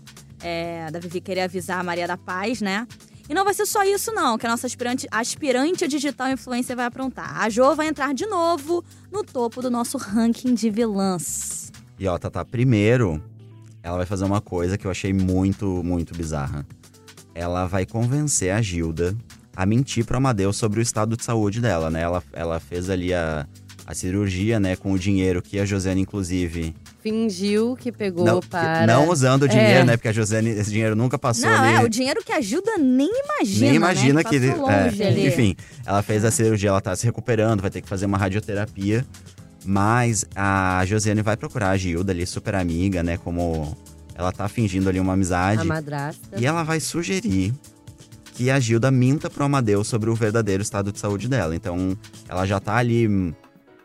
É, 0.40 0.88
da 0.90 1.00
Vivi 1.00 1.20
querer 1.20 1.43
avisar 1.43 1.81
a 1.81 1.82
Maria 1.82 2.06
da 2.06 2.16
Paz, 2.16 2.62
né? 2.62 2.87
E 3.28 3.34
não 3.34 3.44
vai 3.44 3.52
ser 3.52 3.66
só 3.66 3.82
isso, 3.82 4.10
não, 4.14 4.38
que 4.38 4.46
a 4.46 4.50
nossa 4.50 4.66
aspirante, 4.66 5.06
aspirante 5.10 5.84
a 5.84 5.87
digital 5.88 6.28
influencer 6.31 6.75
vai 6.75 6.87
aprontar. 6.87 7.43
A 7.43 7.50
Jo 7.50 7.75
vai 7.75 7.88
entrar 7.88 8.14
de 8.14 8.25
novo 8.25 8.82
no 9.12 9.22
topo 9.22 9.60
do 9.60 9.70
nosso 9.70 9.99
ranking 9.99 10.55
de 10.55 10.70
vilãs. 10.70 11.70
E 11.99 12.06
ó, 12.06 12.16
Tata, 12.16 12.43
primeiro, 12.44 13.22
ela 13.82 13.96
vai 13.96 14.06
fazer 14.06 14.25
uma 14.25 14.40
coisa 14.40 14.76
que 14.76 14.86
eu 14.86 14.90
achei 14.90 15.12
muito, 15.12 15.82
muito 15.84 16.14
bizarra. 16.14 16.66
Ela 17.34 17.66
vai 17.66 17.86
convencer 17.86 18.50
a 18.52 18.60
Gilda 18.60 19.14
a 19.54 19.64
mentir 19.66 20.04
pro 20.04 20.16
Amadeus 20.16 20.56
sobre 20.56 20.80
o 20.80 20.82
estado 20.82 21.16
de 21.16 21.25
saúde 21.25 21.60
dela, 21.60 21.90
né? 21.90 22.02
Ela, 22.02 22.22
ela 22.32 22.60
fez 22.60 22.90
ali 22.90 23.12
a, 23.14 23.46
a 23.86 23.94
cirurgia, 23.94 24.58
né, 24.60 24.76
com 24.76 24.92
o 24.92 24.98
dinheiro 24.98 25.40
que 25.42 25.58
a 25.58 25.64
Josiane, 25.64 26.00
inclusive. 26.02 26.75
Fingiu 27.00 27.76
que 27.76 27.90
pegou 27.92 28.25
Não, 28.25 28.40
para. 28.40 28.86
não 28.86 29.08
usando 29.08 29.44
o 29.44 29.48
dinheiro, 29.48 29.81
É. 29.81 29.84
né? 29.84 29.96
Porque 29.96 30.08
a 30.08 30.12
Josiane, 30.12 30.50
esse 30.50 30.70
dinheiro 30.70 30.94
nunca 30.96 31.16
passou 31.19 31.48
não, 31.48 31.62
ali. 31.64 31.74
é 31.76 31.81
o 31.84 31.88
dinheiro 31.88 32.22
que 32.24 32.32
ajuda 32.32 32.76
nem 32.76 33.08
imagina. 33.24 33.66
Nem 33.66 33.74
imagina 33.76 34.14
né? 34.14 34.24
que. 34.24 34.40
passou 34.50 34.70
é, 34.70 35.26
enfim, 35.26 35.56
ela 35.86 36.02
fez 36.02 36.24
a 36.24 36.31
cirurgia, 36.31 36.69
ela 36.70 36.81
tá 36.81 36.94
se 36.96 37.06
recuperando, 37.06 37.60
vai 37.60 37.70
ter 37.70 37.81
que 37.81 37.88
fazer 37.88 38.06
uma 38.06 38.19
radioterapia. 38.19 39.06
Mas 39.70 40.25
a 40.35 40.82
Josiane 40.87 41.20
vai 41.20 41.37
procurar 41.37 41.69
a 41.69 41.76
Gilda 41.76 42.11
ali, 42.11 42.26
super 42.26 42.55
amiga, 42.55 43.03
né? 43.03 43.19
Como 43.19 43.76
ela 44.15 44.32
tá 44.32 44.49
fingindo 44.49 44.88
ali 44.88 44.99
uma 44.99 45.13
amizade. 45.13 45.60
A 45.60 45.65
madrasta. 45.65 46.41
E 46.41 46.46
ela 46.46 46.63
vai 46.63 46.81
sugerir 46.81 47.53
que 48.32 48.51
a 48.51 48.58
Gilda 48.58 48.91
minta 48.91 49.29
pro 49.29 49.44
Amadeus 49.44 49.87
sobre 49.87 50.08
o 50.08 50.15
verdadeiro 50.15 50.63
estado 50.63 50.91
de 50.91 50.98
saúde 50.98 51.29
dela. 51.29 51.55
Então, 51.55 51.94
ela 52.27 52.46
já 52.46 52.58
tá 52.58 52.77
ali, 52.77 53.34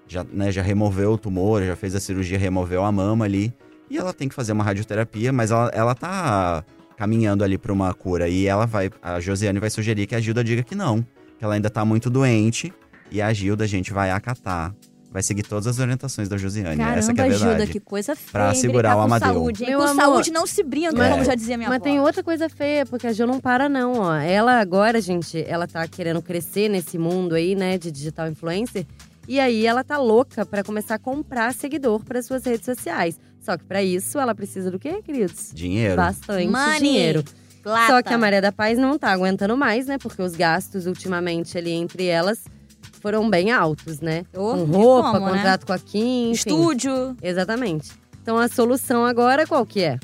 já, 0.08 0.24
né, 0.24 0.54
já 0.54 0.62
removeu 0.62 1.12
o 1.12 1.18
tumor, 1.18 1.62
já 1.62 1.76
fez 1.76 1.94
a 1.96 2.00
cirurgia, 2.00 2.38
removeu 2.38 2.82
a 2.86 2.90
mama 2.92 3.26
ali. 3.26 3.54
E 3.90 3.98
ela 3.98 4.14
tem 4.14 4.30
que 4.30 4.36
fazer 4.36 4.54
uma 4.54 4.64
radioterapia, 4.64 5.34
mas 5.34 5.52
ela, 5.52 5.70
ela 5.74 5.94
tá 5.94 6.64
caminhando 6.96 7.44
ali 7.44 7.58
pra 7.58 7.74
uma 7.74 7.94
cura. 7.94 8.30
E 8.30 8.48
ela 8.48 8.66
vai, 8.66 8.90
a 9.02 9.20
Josiane 9.20 9.60
vai 9.60 9.70
sugerir 9.70 10.08
que 10.08 10.16
a 10.16 10.22
Gilda 10.22 10.46
diga 10.46 10.64
que 10.64 10.76
não, 10.76 11.02
que 11.38 11.44
ela 11.44 11.56
ainda 11.56 11.70
tá 11.70 11.84
muito 11.84 12.10
doente. 12.10 12.74
E 13.12 13.22
a 13.22 13.34
Gilda, 13.34 13.66
a 13.66 13.68
gente, 13.68 13.92
vai 13.92 14.12
acatar. 14.12 14.74
Vai 15.14 15.22
seguir 15.22 15.44
todas 15.44 15.68
as 15.68 15.78
orientações 15.78 16.28
da 16.28 16.38
Josiane. 16.38 16.76
Caramba, 16.76 16.98
Essa 16.98 17.14
que 17.14 17.22
é 17.22 17.24
a 17.24 17.28
verdade. 17.28 17.50
ajuda, 17.52 17.68
que 17.68 17.80
coisa 17.80 18.16
feia. 18.16 18.32
Pra 18.32 18.54
segurar 18.56 18.96
o 18.96 18.98
com 18.98 19.04
Amadeu. 19.04 19.28
saúde, 19.34 19.64
hein? 19.64 19.70
Meu 19.70 19.80
com 19.80 19.86
amor, 19.86 19.96
saúde 20.02 20.32
não 20.32 20.48
se 20.48 20.64
brinca, 20.64 20.92
mas- 20.98 21.12
como 21.12 21.24
já 21.24 21.36
dizia 21.36 21.56
minha 21.56 21.70
Mas 21.70 21.76
avó. 21.78 21.84
tem 21.84 22.00
outra 22.00 22.24
coisa 22.24 22.50
feia, 22.50 22.84
porque 22.86 23.06
a 23.06 23.14
Jo 23.14 23.28
não 23.28 23.40
para, 23.40 23.70
não, 23.70 24.00
ó. 24.00 24.16
Ela 24.16 24.60
agora, 24.60 25.00
gente, 25.00 25.46
ela 25.48 25.68
tá 25.68 25.88
querendo 25.88 26.20
crescer 26.22 26.68
nesse 26.68 26.98
mundo 26.98 27.36
aí, 27.36 27.54
né, 27.56 27.78
de 27.78 27.92
digital 27.92 28.28
influencer. 28.28 28.88
E 29.28 29.40
aí 29.40 29.66
ela 29.68 29.84
tá 29.84 29.98
louca 30.00 30.46
pra 30.46 30.64
começar 30.64 30.96
a 30.96 31.00
comprar 31.00 31.54
seguidor 31.54 32.04
para 32.04 32.22
suas 32.24 32.44
redes 32.44 32.66
sociais. 32.66 33.20
Só 33.40 33.56
que 33.56 33.64
pra 33.66 33.84
isso 33.84 34.18
ela 34.20 34.34
precisa 34.34 34.72
do 34.72 34.80
quê, 34.80 35.00
queridos? 35.04 35.52
Dinheiro. 35.54 35.96
Bastante 35.96 36.48
Money. 36.48 36.80
dinheiro. 36.80 37.24
Plata. 37.62 37.88
Só 37.94 38.02
que 38.02 38.14
a 38.14 38.18
Maria 38.18 38.42
da 38.42 38.52
Paz 38.52 38.78
não 38.80 38.98
tá 38.98 39.12
aguentando 39.12 39.56
mais, 39.56 39.86
né? 39.86 39.98
Porque 39.98 40.22
os 40.22 40.36
gastos 40.36 40.86
ultimamente 40.88 41.58
ali 41.58 41.72
entre 41.72 42.06
elas 42.08 42.40
foram 43.04 43.30
bem 43.30 43.52
altos, 43.52 44.00
né? 44.00 44.24
Oh, 44.34 44.54
com 44.56 44.64
roupa, 44.64 45.12
como, 45.12 45.26
né? 45.28 45.32
contrato 45.34 45.66
com 45.68 45.74
a 45.74 45.78
Kim, 45.78 46.32
enfim. 46.32 46.50
Estúdio. 46.50 47.16
Exatamente. 47.22 47.92
Então 48.22 48.38
a 48.40 48.48
solução 48.48 49.06
agora 49.06 49.46
qual 49.46 49.66
que 49.66 49.84
é? 49.84 50.00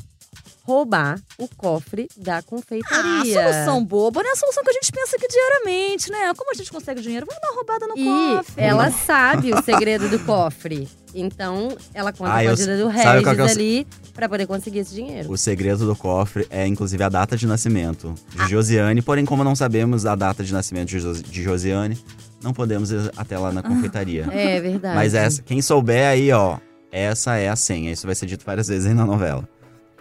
Roubar 0.64 1.20
o 1.40 1.48
cofre 1.48 2.08
da 2.16 2.38
Ah, 2.38 2.44
confeitaria. 2.44 3.34
solução 3.42 3.84
boba, 3.84 4.22
não 4.22 4.30
é 4.30 4.34
a 4.34 4.36
solução 4.36 4.64
que 4.64 4.70
a 4.70 4.74
gente 4.74 4.92
pensa 4.92 5.16
aqui 5.16 5.28
diariamente, 5.28 6.12
né? 6.12 6.32
Como 6.38 6.52
a 6.52 6.54
gente 6.54 6.70
consegue 6.72 7.02
dinheiro? 7.02 7.26
Vamos 7.26 7.42
dar 7.42 7.48
uma 7.50 7.56
roubada 7.56 7.88
no 7.88 7.98
E 7.98 8.38
cofre. 8.38 8.64
ela 8.64 8.92
sabe 8.92 9.52
o 9.52 9.64
segredo 9.64 10.08
do 10.10 10.20
cofre. 10.20 10.88
Então, 11.16 11.76
ela 11.92 12.12
conta 12.14 12.30
Ah, 12.34 12.44
com 12.44 12.50
a 12.50 12.52
ajuda 12.52 12.78
do 12.78 12.88
Regis 12.88 13.24
que 13.24 13.30
é 13.30 13.44
o 13.44 13.46
ali 13.48 13.88
pra 14.14 14.30
poder 14.30 14.46
conseguir 14.46 14.80
esse 14.80 14.94
dinheiro. 14.94 15.32
O 15.32 15.38
segredo 15.38 15.88
do 15.88 15.96
cofre 15.96 16.46
é, 16.52 16.68
inclusive, 16.68 17.02
a 17.04 17.10
data 17.10 17.36
de 17.36 17.48
nascimento 17.48 18.14
Ah. 18.38 18.44
de 18.44 18.52
Josiane. 18.52 19.02
Porém, 19.02 19.26
como 19.26 19.44
não 19.44 19.56
sabemos 19.56 20.06
a 20.06 20.14
data 20.14 20.44
de 20.44 20.54
nascimento 20.54 20.90
de, 20.90 21.00
Jos- 21.00 21.24
de 21.24 21.42
Josiane, 21.42 21.98
não 22.44 22.54
podemos 22.54 22.92
ir 22.92 23.12
até 23.18 23.38
lá 23.38 23.52
na 23.52 23.62
confeitaria. 23.64 24.26
É 24.32 24.60
verdade. 24.60 24.96
Mas 24.96 25.14
essa, 25.14 25.42
quem 25.42 25.62
souber 25.62 26.08
aí, 26.08 26.32
ó, 26.32 26.58
essa 26.92 27.36
é 27.38 27.50
a 27.50 27.56
senha. 27.56 27.92
Isso 27.92 28.06
vai 28.06 28.16
ser 28.16 28.26
dito 28.26 28.46
várias 28.46 28.68
vezes 28.68 28.88
aí 28.88 28.94
na 28.94 29.06
novela. 29.06 29.48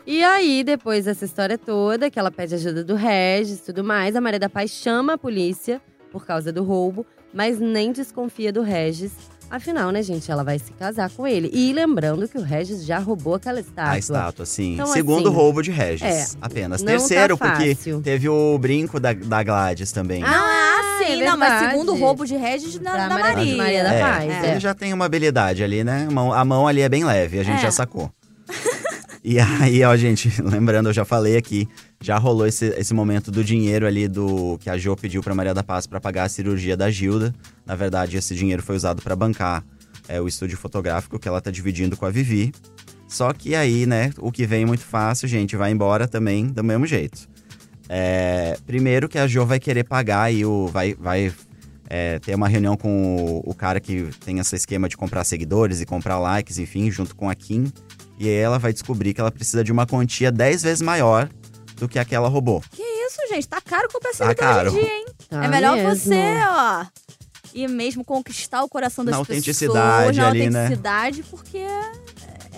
E 0.06 0.24
aí, 0.24 0.64
depois 0.64 1.04
dessa 1.04 1.24
história 1.24 1.58
toda, 1.58 2.10
que 2.10 2.18
ela 2.18 2.30
pede 2.30 2.54
ajuda 2.54 2.82
do 2.82 2.94
Regis 2.94 3.58
e 3.58 3.62
tudo 3.62 3.84
mais, 3.84 4.16
a 4.16 4.20
Maria 4.20 4.38
da 4.40 4.48
Paz 4.48 4.70
chama 4.70 5.14
a 5.14 5.18
polícia 5.18 5.82
por 6.10 6.24
causa 6.24 6.50
do 6.50 6.64
roubo, 6.64 7.04
mas 7.34 7.60
nem 7.60 7.92
desconfia 7.92 8.50
do 8.50 8.62
Regis. 8.62 9.12
Afinal, 9.50 9.90
né, 9.90 10.02
gente, 10.02 10.30
ela 10.30 10.44
vai 10.44 10.58
se 10.58 10.72
casar 10.72 11.10
com 11.10 11.26
ele. 11.26 11.50
E 11.52 11.72
lembrando 11.72 12.28
que 12.28 12.36
o 12.36 12.42
Regis 12.42 12.84
já 12.84 12.98
roubou 12.98 13.34
aquela 13.34 13.60
estátua. 13.60 13.92
A 13.92 13.98
estátua, 13.98 14.46
sim. 14.46 14.74
Então, 14.74 14.86
Segundo 14.86 15.28
assim, 15.28 15.36
roubo 15.36 15.62
de 15.62 15.70
Regis, 15.70 16.34
é, 16.34 16.38
apenas. 16.40 16.82
não 16.82 16.88
Terceiro, 16.88 17.36
tá 17.36 17.50
porque 17.50 17.74
teve 18.02 18.28
o 18.28 18.58
brinco 18.58 19.00
da, 19.00 19.12
da 19.12 19.42
Gladys 19.42 19.90
também. 19.92 20.22
Ah, 20.22 20.77
é 21.12 21.16
sim, 21.16 21.24
não, 21.24 21.36
mas 21.36 21.70
segundo 21.70 21.94
roubo 21.94 22.24
de 22.26 22.36
Regis 22.36 22.78
da, 22.78 22.92
Da 22.96 23.08
da 23.08 23.18
Maria- 23.18 23.34
Maria. 23.36 23.56
Maria 23.56 23.84
da 23.84 23.92
É, 23.94 24.00
Paz, 24.00 24.30
é. 24.44 24.50
Ele 24.52 24.60
já 24.60 24.74
tem 24.74 24.92
uma 24.92 25.04
habilidade 25.04 25.62
ali, 25.62 25.82
né? 25.84 26.06
A 26.08 26.12
mão, 26.12 26.32
a 26.32 26.44
mão 26.44 26.66
ali 26.68 26.80
é 26.82 26.88
bem 26.88 27.04
leve, 27.04 27.38
a 27.38 27.42
gente 27.42 27.58
É. 27.58 27.62
já 27.62 27.70
sacou. 27.70 28.10
e 29.24 29.38
aí, 29.38 29.82
ó, 29.84 29.96
gente, 29.96 30.30
lembrando, 30.42 30.88
eu 30.88 30.92
já 30.92 31.04
falei 31.04 31.36
aqui, 31.36 31.68
já 32.00 32.16
rolou 32.18 32.46
esse, 32.46 32.66
esse 32.78 32.94
momento 32.94 33.30
do 33.30 33.42
dinheiro 33.44 33.86
ali 33.86 34.08
do 34.08 34.56
que 34.60 34.70
a 34.70 34.78
Jo 34.78 34.96
pediu 34.96 35.22
pra 35.22 35.34
Maria 35.34 35.52
da 35.54 35.62
Paz 35.62 35.86
pra 35.86 36.00
pagar 36.00 36.24
a 36.24 36.28
cirurgia 36.28 36.76
da 36.76 36.90
Gilda. 36.90 37.34
Na 37.66 37.74
verdade, 37.74 38.16
esse 38.16 38.34
dinheiro 38.34 38.62
foi 38.62 38.76
usado 38.76 39.02
pra 39.02 39.14
bancar 39.16 39.64
é, 40.08 40.20
o 40.20 40.28
estúdio 40.28 40.56
fotográfico 40.56 41.18
que 41.18 41.28
ela 41.28 41.40
tá 41.40 41.50
dividindo 41.50 41.96
com 41.96 42.06
a 42.06 42.10
Vivi. 42.10 42.52
Só 43.06 43.32
que 43.32 43.54
aí, 43.54 43.86
né, 43.86 44.12
o 44.18 44.30
que 44.30 44.46
vem 44.46 44.64
muito 44.66 44.84
fácil, 44.84 45.26
gente, 45.28 45.56
vai 45.56 45.70
embora 45.70 46.06
também 46.06 46.46
do 46.46 46.62
mesmo 46.62 46.86
jeito. 46.86 47.28
É, 47.88 48.56
primeiro 48.66 49.08
que 49.08 49.18
a 49.18 49.26
Jo 49.26 49.46
vai 49.46 49.58
querer 49.58 49.84
pagar 49.84 50.22
aí 50.24 50.44
o. 50.44 50.66
Vai, 50.68 50.94
vai 50.94 51.32
é, 51.88 52.18
ter 52.18 52.34
uma 52.34 52.48
reunião 52.48 52.76
com 52.76 53.16
o, 53.46 53.50
o 53.50 53.54
cara 53.54 53.80
que 53.80 54.10
tem 54.24 54.38
esse 54.38 54.54
esquema 54.54 54.88
de 54.88 54.96
comprar 54.96 55.24
seguidores 55.24 55.80
e 55.80 55.86
comprar 55.86 56.18
likes, 56.18 56.58
enfim, 56.58 56.90
junto 56.90 57.16
com 57.16 57.30
a 57.30 57.34
Kim. 57.34 57.72
E 58.18 58.28
aí 58.28 58.34
ela 58.36 58.58
vai 58.58 58.72
descobrir 58.72 59.14
que 59.14 59.20
ela 59.20 59.30
precisa 59.30 59.62
de 59.64 59.72
uma 59.72 59.86
quantia 59.86 60.30
10 60.30 60.62
vezes 60.64 60.82
maior 60.82 61.28
do 61.76 61.88
que 61.88 61.98
aquela 61.98 62.28
roubou. 62.28 62.62
Que 62.72 62.82
isso, 62.82 63.18
gente? 63.30 63.48
Tá 63.48 63.60
caro 63.60 63.88
comprar 63.92 64.10
Tá 64.10 64.16
seguidor 64.16 64.36
caro. 64.36 64.68
hoje 64.70 64.78
em 64.78 64.82
dia, 64.84 64.92
hein? 64.94 65.06
Tá 65.30 65.44
é 65.44 65.48
melhor 65.48 65.76
mesmo. 65.76 65.94
você, 65.96 66.34
ó. 66.46 66.84
E 67.54 67.66
mesmo 67.66 68.04
conquistar 68.04 68.62
o 68.62 68.68
coração 68.68 69.04
das 69.04 69.12
Na 69.12 69.18
pessoas. 69.24 69.38
autenticidade 69.38 70.18
na 70.18 70.28
ali, 70.28 70.50
né? 70.50 70.58
autenticidade, 70.64 71.22
porque 71.30 71.64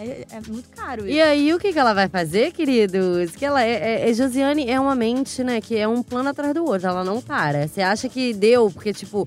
é, 0.00 0.26
é- 0.30 0.40
muito 0.48 0.68
caro 0.70 1.02
isso. 1.02 1.10
E 1.14 1.20
aí, 1.20 1.52
o 1.52 1.58
que, 1.58 1.72
que 1.72 1.78
ela 1.78 1.92
vai 1.92 2.08
fazer, 2.08 2.52
queridos? 2.52 3.32
Que 3.36 3.44
ela 3.44 3.62
é, 3.62 3.70
é, 4.04 4.10
é- 4.10 4.14
Josiane 4.14 4.68
é 4.70 4.78
uma 4.80 4.94
mente, 4.94 5.42
né? 5.44 5.60
Que 5.60 5.76
é 5.76 5.86
um 5.86 6.02
plano 6.02 6.28
atrás 6.30 6.54
do 6.54 6.64
outro. 6.64 6.88
Ela 6.88 7.04
não 7.04 7.20
para. 7.20 7.66
Você 7.68 7.82
acha 7.82 8.08
que 8.08 8.32
deu, 8.32 8.70
porque, 8.70 8.92
tipo, 8.92 9.26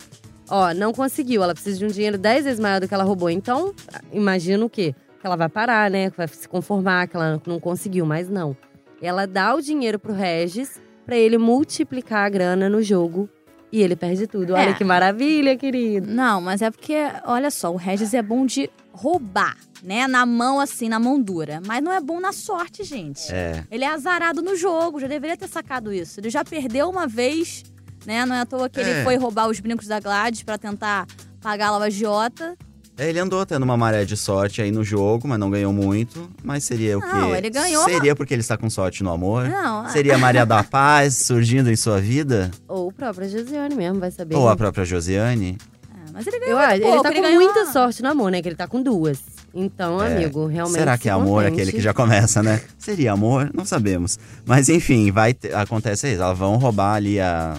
ó, 0.49 0.73
não 0.73 0.91
conseguiu. 0.93 1.43
Ela 1.43 1.53
precisa 1.53 1.77
de 1.79 1.85
um 1.85 1.89
dinheiro 1.89 2.17
10 2.17 2.45
vezes 2.45 2.59
maior 2.59 2.79
do 2.81 2.87
que 2.87 2.93
ela 2.93 3.03
roubou. 3.03 3.29
Então, 3.29 3.73
imagina 4.11 4.63
o 4.65 4.69
quê? 4.69 4.95
Que 5.19 5.27
ela 5.27 5.35
vai 5.35 5.49
parar, 5.49 5.89
né? 5.89 6.09
Que 6.09 6.17
vai 6.17 6.27
se 6.27 6.47
conformar, 6.47 7.07
que 7.07 7.15
ela 7.15 7.41
não 7.45 7.59
conseguiu, 7.59 8.05
mas 8.05 8.27
não. 8.29 8.55
Ela 9.01 9.25
dá 9.25 9.53
o 9.55 9.61
dinheiro 9.61 9.99
pro 9.99 10.13
Regis 10.13 10.79
pra 11.05 11.15
ele 11.17 11.37
multiplicar 11.37 12.25
a 12.25 12.29
grana 12.29 12.69
no 12.69 12.81
jogo. 12.81 13.29
E 13.75 13.81
ele 13.81 13.95
perde 13.95 14.27
tudo. 14.27 14.53
Olha 14.53 14.69
É. 14.69 14.73
que 14.73 14.83
maravilha, 14.83 15.57
querido. 15.57 16.05
Não, 16.11 16.39
mas 16.39 16.61
é 16.61 16.69
porque, 16.69 16.95
olha 17.25 17.49
só, 17.49 17.73
o 17.73 17.75
Regis 17.75 18.13
é 18.13 18.21
bom 18.21 18.45
de 18.45 18.69
roubar, 18.91 19.57
né? 19.81 20.05
Na 20.05 20.27
mão, 20.27 20.59
assim, 20.59 20.87
na 20.87 20.99
mão 20.99 21.19
dura. 21.19 21.59
Mas 21.65 21.83
não 21.83 21.91
é 21.91 21.99
bom 21.99 22.19
na 22.19 22.31
sorte, 22.31 22.83
gente. 22.83 23.33
É. 23.33 23.63
Ele 23.71 23.83
é 23.83 23.87
azarado 23.87 24.43
no 24.43 24.55
jogo, 24.55 24.99
já 24.99 25.07
deveria 25.07 25.35
ter 25.35 25.47
sacado 25.47 25.91
isso. 25.91 26.19
Ele 26.19 26.29
já 26.29 26.45
perdeu 26.45 26.87
uma 26.87 27.07
vez, 27.07 27.63
né? 28.05 28.27
Não 28.27 28.35
é 28.35 28.41
à 28.41 28.45
toa 28.45 28.69
que 28.69 28.79
É. 28.79 28.83
ele 28.83 29.03
foi 29.03 29.15
roubar 29.17 29.47
os 29.49 29.59
brincos 29.59 29.87
da 29.87 29.99
Gladys 29.99 30.43
pra 30.43 30.55
tentar 30.59 31.07
pagar 31.41 31.71
lá 31.71 31.79
o 31.79 31.81
agiota. 31.81 32.55
É, 32.97 33.09
Ele 33.09 33.19
andou 33.19 33.43
tendo 33.45 33.63
uma 33.63 33.75
maré 33.75 34.05
de 34.05 34.15
sorte 34.15 34.61
aí 34.61 34.71
no 34.71 34.83
jogo, 34.83 35.27
mas 35.27 35.39
não 35.39 35.49
ganhou 35.49 35.73
muito. 35.73 36.29
Mas 36.43 36.63
seria 36.63 36.97
o 36.97 37.01
quê? 37.01 37.07
Não, 37.07 37.35
ele 37.35 37.49
ganhou 37.49 37.83
Seria 37.85 38.15
porque 38.15 38.33
ele 38.33 38.41
está 38.41 38.55
com 38.55 38.69
sorte 38.69 39.03
no 39.03 39.11
amor? 39.11 39.49
Não, 39.49 39.89
Seria 39.89 40.17
Maria 40.17 40.45
da 40.45 40.61
Paz 40.65 41.15
surgindo 41.17 41.71
em 41.71 41.75
sua 41.75 41.99
vida? 41.99 42.51
Ou 42.67 42.89
a 42.89 42.93
própria 42.93 43.27
Josiane 43.27 43.73
mesmo, 43.75 43.99
vai 43.99 44.11
saber. 44.11 44.35
Ou 44.35 44.45
né? 44.45 44.51
a 44.51 44.55
própria 44.55 44.85
Josiane? 44.85 45.57
ah, 45.91 46.11
mas 46.13 46.27
ele 46.27 46.39
ganhou 46.39 46.51
Eu 46.51 46.57
muito 46.59 46.67
acho, 46.69 46.75
ele 46.75 46.83
pouco, 46.85 47.03
tá 47.03 47.13
com 47.13 47.21
ganhou 47.21 47.41
muita 47.43 47.65
sorte 47.71 48.03
no 48.03 48.09
amor, 48.09 48.31
né? 48.31 48.41
Que 48.43 48.49
ele 48.49 48.55
tá 48.55 48.67
com 48.67 48.81
duas. 48.83 49.17
Então, 49.55 50.03
É. 50.03 50.13
amigo, 50.13 50.45
realmente. 50.45 50.77
Será 50.77 50.95
que 50.97 51.03
se 51.03 51.09
é 51.09 51.11
amor 51.11 51.43
contente. 51.43 51.53
aquele 51.61 51.71
que 51.71 51.81
já 51.81 51.93
começa, 51.95 52.43
né? 52.43 52.61
Seria 52.77 53.11
amor? 53.13 53.49
Não 53.53 53.65
sabemos. 53.65 54.19
Mas 54.45 54.69
enfim, 54.69 55.11
vai 55.11 55.33
ter- 55.33 55.55
acontece 55.55 56.11
isso. 56.11 56.21
Elas 56.21 56.37
vão 56.37 56.57
roubar 56.57 56.93
ali 56.95 57.19
a. 57.19 57.57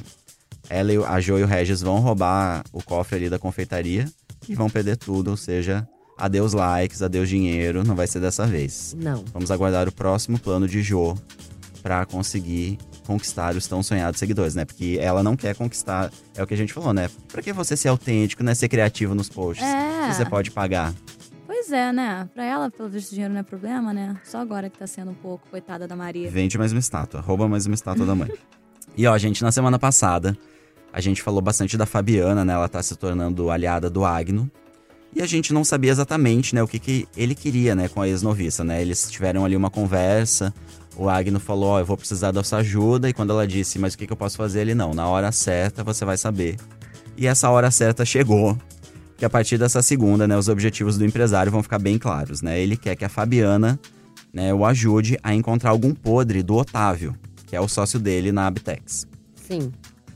Ela 0.71 0.93
e 0.93 1.05
a 1.05 1.21
Jo 1.21 1.39
e 1.39 1.43
o 1.43 1.47
Regis 1.47 1.83
vão 1.83 1.99
roubar 1.99 2.63
o 2.73 2.83
cofre 2.83 3.17
ali 3.17 3.29
da 3.29 3.39
confeitaria 3.39 4.07
e 4.49 4.55
vão 4.55 4.69
perder 4.71 4.97
tudo. 4.97 5.31
Ou 5.31 5.37
seja, 5.37 5.87
adeus 6.17 6.53
likes, 6.53 7.03
adeus 7.03 7.29
dinheiro. 7.29 7.85
Não 7.85 7.95
vai 7.95 8.07
ser 8.07 8.21
dessa 8.21 8.47
vez. 8.47 8.97
Não. 8.99 9.25
Vamos 9.33 9.51
aguardar 9.51 9.89
o 9.89 9.93
próximo 9.93 10.39
plano 10.39 10.69
de 10.69 10.83
Jo 10.83 11.17
pra 11.83 12.07
conseguir 12.07 12.79
conquistar 13.07 13.55
os 13.55 13.67
tão 13.67 13.83
sonhados 13.83 14.19
seguidores, 14.19 14.55
né? 14.55 14.65
Porque 14.65 14.99
ela 15.01 15.23
não 15.23 15.37
quer 15.37 15.55
conquistar. 15.55 16.11
É 16.35 16.43
o 16.43 16.47
que 16.47 16.55
a 16.55 16.57
gente 16.57 16.73
falou, 16.73 16.95
né? 16.95 17.11
Pra 17.31 17.43
que 17.43 17.53
você 17.53 17.77
ser 17.77 17.89
autêntico, 17.89 18.43
né? 18.43 18.55
Ser 18.55 18.69
criativo 18.69 19.15
nos 19.15 19.29
posts? 19.29 19.67
É. 19.67 20.13
Você 20.13 20.25
pode 20.25 20.51
pagar. 20.51 20.95
Pois 21.47 21.71
é, 21.71 21.93
né? 21.93 22.29
Pra 22.35 22.45
ela, 22.45 22.71
pelo 22.71 22.89
visto, 22.89 23.11
dinheiro 23.11 23.33
não 23.33 23.41
é 23.41 23.43
problema, 23.43 23.93
né? 23.93 24.17
Só 24.25 24.39
agora 24.39 24.71
que 24.71 24.79
tá 24.79 24.87
sendo 24.87 25.11
um 25.11 25.15
pouco, 25.15 25.47
coitada 25.51 25.87
da 25.87 25.95
Maria. 25.95 26.31
Vende 26.31 26.57
mais 26.59 26.73
uma 26.73 26.79
estátua, 26.81 27.21
rouba 27.21 27.47
mais 27.49 27.67
uma 27.67 27.75
estátua 27.75 28.07
da 28.07 28.15
mãe. 28.15 28.31
E 28.97 29.07
ó, 29.09 29.19
gente, 29.19 29.43
na 29.43 29.51
semana 29.51 29.77
passada, 29.77 30.37
a 30.95 31.01
gente 31.01 31.21
falou 31.21 31.43
bastante 31.43 31.77
da 31.77 31.87
Fabiana, 31.87 32.45
né? 32.45 32.53
Ela 32.53 32.69
tá 32.69 32.81
se 32.81 32.95
tornando 32.95 33.51
aliada 33.51 33.91
do 33.91 34.05
Agno. 34.05 34.49
E 35.13 35.21
a 35.21 35.27
gente 35.27 35.53
não 35.53 35.65
sabia 35.65 35.91
exatamente, 35.91 36.55
né, 36.55 36.63
o 36.63 36.69
que, 36.69 36.79
que 36.79 37.09
ele 37.17 37.35
queria, 37.35 37.75
né, 37.75 37.89
com 37.89 38.01
a 38.01 38.09
ex-noviça, 38.09 38.63
né? 38.63 38.81
Eles 38.81 39.11
tiveram 39.11 39.45
ali 39.45 39.57
uma 39.57 39.71
conversa. 39.71 40.55
O 40.97 41.09
Agno 41.09 41.41
falou, 41.41 41.71
ó, 41.71 41.81
eu 41.81 41.85
vou 41.85 41.97
precisar 41.97 42.31
da 42.31 42.45
sua 42.45 42.61
ajuda. 42.61 43.09
E 43.09 43.13
quando 43.13 43.31
ela 43.31 43.45
disse, 43.45 43.77
mas 43.77 43.95
o 43.95 43.99
que, 43.99 44.07
que 44.07 44.13
eu 44.13 44.17
posso 44.17 44.37
fazer? 44.37 44.61
Ele, 44.61 44.75
não, 44.75 44.95
na 44.95 45.09
hora 45.09 45.33
certa 45.33 45.83
você 45.83 46.05
vai 46.05 46.17
saber. 46.17 46.57
E 47.17 47.27
essa 47.27 47.51
hora 47.51 47.73
certa 47.73 48.05
chegou. 48.05 48.57
Que 49.17 49.25
a 49.25 49.31
partir 49.31 49.59
dessa 49.59 49.83
segunda, 49.83 50.29
né, 50.29 50.39
os 50.39 50.49
objetivos 50.49 50.97
do 50.97 51.05
empresário 51.05 51.51
vão 51.51 51.63
ficar 51.63 51.81
bem 51.81 51.99
claros, 51.99 52.41
né? 52.41 52.61
Ele 52.61 52.77
quer 52.77 52.95
que 52.95 53.05
a 53.05 53.09
Fabiana, 53.09 53.81
né, 54.33 54.55
o 54.55 54.65
ajude 54.65 55.19
a 55.25 55.35
encontrar 55.35 55.71
algum 55.71 55.93
podre 55.93 56.41
do 56.41 56.55
Otávio, 56.55 57.17
que 57.49 57.57
é 57.57 57.61
o 57.61 57.67
sócio 57.67 57.99
dele 57.99 58.31
na 58.31 58.47
Abtex. 58.47 59.09
Sim. 59.35 59.73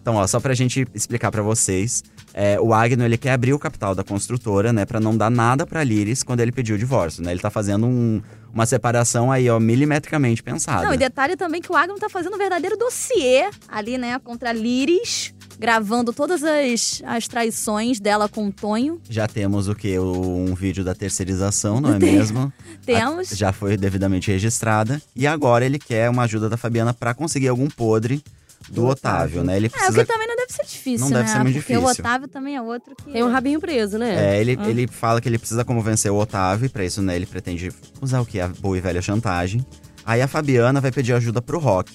Então, 0.09 0.17
ó, 0.17 0.27
só 0.27 0.41
pra 0.41 0.55
gente 0.55 0.88
explicar 0.95 1.31
pra 1.31 1.43
vocês, 1.43 2.03
é, 2.33 2.59
o 2.59 2.73
Agno 2.73 3.05
ele 3.05 3.19
quer 3.19 3.33
abrir 3.33 3.53
o 3.53 3.59
capital 3.59 3.95
da 3.95 4.03
construtora, 4.03 4.73
né, 4.73 4.87
Pra 4.87 4.99
não 4.99 5.15
dar 5.15 5.31
nada 5.31 5.67
pra 5.67 5.85
Liris 5.85 6.23
quando 6.23 6.41
ele 6.41 6.50
pediu 6.50 6.77
o 6.77 6.79
divórcio, 6.79 7.23
né? 7.23 7.31
Ele 7.31 7.41
tá 7.41 7.50
fazendo 7.50 7.87
um- 7.87 8.23
uma 8.55 8.65
separação 8.65 9.31
aí, 9.31 9.50
ó, 9.50 9.61
milimetricamente 9.61 10.43
pensada. 10.43 10.87
Não, 10.87 10.95
e 10.95 10.97
detalhe 10.97 11.37
também 11.37 11.61
que 11.61 11.71
o 11.71 11.77
Agno 11.77 11.97
tá 11.97 12.09
fazendo 12.09 12.35
um 12.37 12.38
verdadeiro 12.38 12.75
dossiê 12.79 13.50
ali, 13.69 13.99
né, 13.99 14.19
contra 14.25 14.50
Liris, 14.50 15.35
gravando 15.59 16.11
todas 16.11 16.43
as, 16.43 17.03
as 17.05 17.29
traições 17.29 18.00
dela 18.00 18.31
com 18.31 18.49
o 18.49 18.53
Tonho. 18.53 18.99
Já 19.11 19.29
temos 19.29 19.69
o 19.69 19.75
que? 19.75 19.99
Um 19.99 20.55
vídeo 20.55 20.83
da 20.83 20.95
terceirização, 20.95 21.83
não 21.83 21.93
é 21.93 21.99
mesmo? 21.99 22.50
Temos. 22.87 23.31
A- 23.31 23.35
já 23.37 23.53
foi 23.53 23.77
devidamente 23.77 24.31
registrada. 24.31 25.03
E 25.15 25.27
agora 25.27 25.67
ele 25.67 25.79
quer 25.79 26.09
uma 26.09 26.23
ajuda 26.23 26.49
da 26.49 26.57
Fabiana 26.57 26.95
pra 26.95 27.12
conseguir 27.12 27.49
algum 27.49 27.69
podre 27.69 28.23
do, 28.71 28.87
Otávio, 28.87 29.43
né? 29.45 29.57
Ele 29.57 29.67
É, 29.67 29.69
o 29.69 29.73
precisa 29.73 30.05
que 30.05 30.12
também 30.12 30.27
não 30.29 30.37
deve 30.37 30.53
ser 30.53 30.65
difícil, 30.67 31.07
Não 31.07 31.12
né? 31.15 31.19
deve 31.21 31.31
ser 31.31 31.38
muito 31.38 31.55
Porque 31.57 31.77
o 31.77 31.81
difícil. 31.81 32.05
Otávio 32.05 32.29
também 32.29 32.57
é 32.57 32.62
outro 32.62 32.95
que... 32.97 33.11
Tem 33.12 33.23
um 33.23 33.31
rabinho 33.31 33.61
preso, 33.61 33.97
né? 33.99 34.35
É, 34.37 34.41
ele, 34.41 34.59
Ah. 34.61 34.69
ele 34.69 34.87
fala 34.87 35.21
que 35.21 35.29
ele 35.29 35.38
precisa 35.38 35.65
convencer 35.65 36.11
o 36.12 36.17
Otávio, 36.17 36.67
e 36.67 36.69
pra 36.69 36.85
isso, 36.85 37.00
né, 37.00 37.17
ele 37.17 37.27
pretende 37.27 37.71
usar 38.03 38.21
o 38.21 38.27
que? 38.27 38.41
A 38.41 38.49
boa 38.49 38.77
e 38.77 38.81
velha 38.81 39.00
chantagem. 39.00 39.65
Aí 40.05 40.21
a 40.23 40.29
Fabiana 40.29 40.81
vai 40.81 40.91
pedir 40.93 41.12
ajuda 41.15 41.41
pro 41.41 41.59
Rock, 41.59 41.93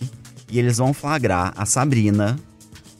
e 0.49 0.57
eles 0.59 0.77
vão 0.77 0.93
flagrar 0.93 1.53
a 1.57 1.65
Sabrina 1.65 2.37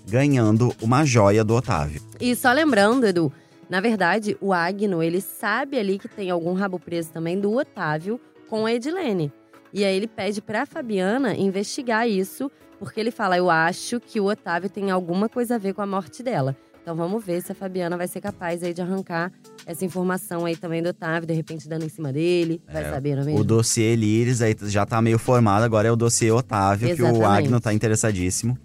ganhando 0.07 0.75
uma 0.81 1.05
joia 1.05 1.43
do 1.43 1.55
Otávio. 1.55 2.01
E 2.19 2.35
só 2.35 2.51
lembrando, 2.51 3.05
Edu, 3.05 3.31
na 3.69 3.79
verdade, 3.79 4.37
o 4.41 4.53
Agno, 4.53 5.01
ele 5.01 5.21
sabe 5.21 5.77
ali 5.79 5.97
que 5.97 6.07
tem 6.07 6.29
algum 6.29 6.53
rabo 6.53 6.79
preso 6.79 7.09
também 7.11 7.39
do 7.39 7.55
Otávio 7.55 8.19
com 8.49 8.65
a 8.65 8.73
Edilene. 8.73 9.31
E 9.71 9.83
aí 9.83 9.95
ele 9.95 10.07
pede 10.07 10.41
pra 10.41 10.65
Fabiana 10.65 11.33
investigar 11.35 12.07
isso, 12.07 12.51
porque 12.79 12.99
ele 12.99 13.11
fala: 13.11 13.37
Eu 13.37 13.49
acho 13.49 13.99
que 13.99 14.19
o 14.19 14.25
Otávio 14.25 14.69
tem 14.69 14.91
alguma 14.91 15.27
coisa 15.29 15.55
a 15.55 15.57
ver 15.57 15.73
com 15.73 15.81
a 15.81 15.85
morte 15.87 16.21
dela. 16.23 16.55
Então 16.81 16.97
vamos 16.97 17.23
ver 17.23 17.41
se 17.41 17.49
a 17.49 17.55
Fabiana 17.55 17.95
vai 17.95 18.09
ser 18.09 18.19
capaz 18.19 18.61
aí 18.61 18.73
de 18.73 18.81
arrancar 18.81 19.31
essa 19.65 19.85
informação 19.85 20.43
aí 20.43 20.57
também 20.57 20.83
do 20.83 20.89
Otávio, 20.89 21.25
de 21.25 21.33
repente 21.33 21.65
dando 21.69 21.85
em 21.85 21.89
cima 21.89 22.11
dele. 22.11 22.61
Vai 22.67 22.83
É, 22.83 22.89
saber, 22.89 23.15
não 23.15 23.21
é 23.21 23.25
mesmo? 23.27 23.39
O 23.39 23.43
dossiê 23.45 23.95
Liris 23.95 24.41
aí 24.41 24.53
já 24.63 24.85
tá 24.85 25.01
meio 25.01 25.17
formado, 25.17 25.63
agora 25.63 25.87
é 25.87 25.91
o 25.91 25.95
dossiê 25.95 26.29
Otávio, 26.29 26.93
que 26.93 27.01
o 27.01 27.07
Exatamente. 27.07 27.45
Agno 27.45 27.61
tá 27.61 27.73
interessadíssimo. 27.73 28.57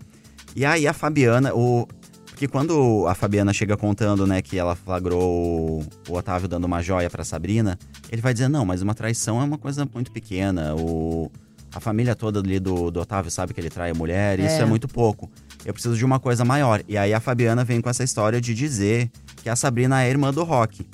E 0.57 0.65
aí 0.65 0.88
a 0.88 0.93
Fabiana, 0.93 1.55
o. 1.55 1.87
Porque 2.27 2.49
quando 2.49 3.05
a 3.07 3.15
Fabiana 3.15 3.53
chega 3.53 3.77
contando, 3.77 4.27
né, 4.27 4.43
que 4.43 4.59
ela 4.59 4.75
flagrou 4.75 5.23
o, 5.23 5.83
o 6.09 6.15
Otávio 6.17 6.49
dando 6.49 6.65
uma 6.65 6.81
joia 6.83 7.09
pra 7.11 7.23
Sabrina, 7.25 7.79
ele 8.11 8.23
vai 8.23 8.33
dizer, 8.33 8.49
não, 8.49 8.65
mas 8.65 8.83
uma 8.83 8.95
traição 8.95 9.41
é 9.41 9.45
uma 9.45 9.59
coisa 9.59 9.88
muito 9.93 10.11
pequena. 10.11 10.75
O, 10.75 11.31
a 11.75 11.81
família 11.81 12.15
toda 12.15 12.41
ali 12.41 12.59
do, 12.59 12.91
do 12.91 13.01
Otávio 13.01 13.31
sabe 13.31 13.53
que 13.55 13.61
ele 13.61 13.71
trai 13.71 13.91
a 13.91 13.95
mulher, 13.95 14.39
isso 14.41 14.57
É. 14.57 14.61
é 14.63 14.65
muito 14.65 14.89
pouco. 14.89 15.31
Eu 15.65 15.73
preciso 15.73 15.97
de 15.97 16.05
uma 16.05 16.19
coisa 16.19 16.45
maior. 16.45 16.83
E 16.89 16.97
aí 16.97 17.13
a 17.13 17.21
Fabiana 17.21 17.65
vem 17.65 17.81
com 17.81 17.91
essa 17.91 18.03
história 18.05 18.41
de 18.41 18.55
dizer 18.55 19.11
que 19.43 19.49
a 19.49 19.57
Sabrina 19.57 20.03
é 20.03 20.09
irmã 20.09 20.33
do 20.33 20.45
Rock. 20.45 20.87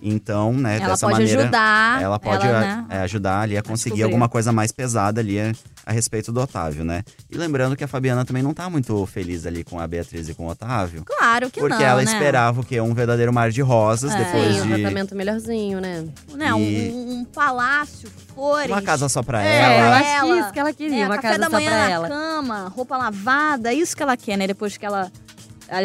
Então, 0.00 0.52
né, 0.52 0.76
Ela 0.76 0.90
dessa 0.90 1.06
pode 1.06 1.18
maneira, 1.18 1.42
ajudar. 1.42 2.02
ela 2.02 2.18
pode 2.20 2.46
né? 2.46 2.84
é, 2.88 2.98
ajudar 2.98 3.40
ali 3.40 3.56
a 3.58 3.62
conseguir 3.62 3.96
descobrir. 3.96 4.02
alguma 4.04 4.28
coisa 4.28 4.52
mais 4.52 4.70
pesada 4.70 5.20
ali 5.20 5.40
a, 5.40 5.52
a 5.84 5.90
respeito 5.92 6.30
do 6.30 6.40
Otávio, 6.40 6.84
né? 6.84 7.02
E 7.28 7.36
lembrando 7.36 7.74
que 7.74 7.82
a 7.82 7.88
Fabiana 7.88 8.24
também 8.24 8.42
não 8.42 8.54
tá 8.54 8.70
muito 8.70 9.04
feliz 9.06 9.44
ali 9.44 9.64
com 9.64 9.80
a 9.80 9.86
Beatriz 9.88 10.28
e 10.28 10.34
com 10.34 10.46
o 10.46 10.50
Otávio. 10.50 11.02
Claro 11.04 11.50
que 11.50 11.58
porque 11.58 11.74
não, 11.76 11.82
ela 11.82 12.02
né? 12.02 12.12
esperava 12.12 12.60
o 12.60 12.64
quê? 12.64 12.80
Um 12.80 12.94
verdadeiro 12.94 13.32
mar 13.32 13.50
de 13.50 13.60
rosas 13.60 14.12
É. 14.14 14.18
depois 14.18 14.54
Sim, 14.56 14.60
um 14.62 14.66
de 14.76 14.82
tratamento 14.82 15.14
melhorzinho, 15.16 15.80
né? 15.80 16.04
Né, 16.34 16.54
um- 16.54 16.60
E- 16.60 16.90
um, 16.92 17.24
palácio, 17.24 18.08
flores. 18.34 18.70
uma 18.70 18.80
casa 18.82 19.08
só 19.08 19.22
pra 19.22 19.42
É, 19.42 19.58
eu 19.80 19.84
ela. 19.84 19.96
acho 19.96 20.04
que 20.04 20.10
ela. 20.16 20.38
isso 20.40 20.52
que 20.52 20.58
ela 20.60 20.72
queria, 20.72 21.02
É, 21.02 21.06
uma 21.06 21.16
café 21.16 21.28
casa 21.28 21.38
da 21.40 21.46
só 21.46 21.52
manhã 21.52 21.70
pra 21.70 21.78
na 21.78 21.90
ela. 21.90 22.08
cama, 22.08 22.68
roupa 22.68 22.96
lavada, 22.96 23.72
isso 23.72 23.96
que 23.96 24.02
ela 24.02 24.16
quer, 24.16 24.36
né? 24.36 24.46
Depois 24.46 24.76
que 24.76 24.86
ela, 24.86 25.00
ela 25.00 25.10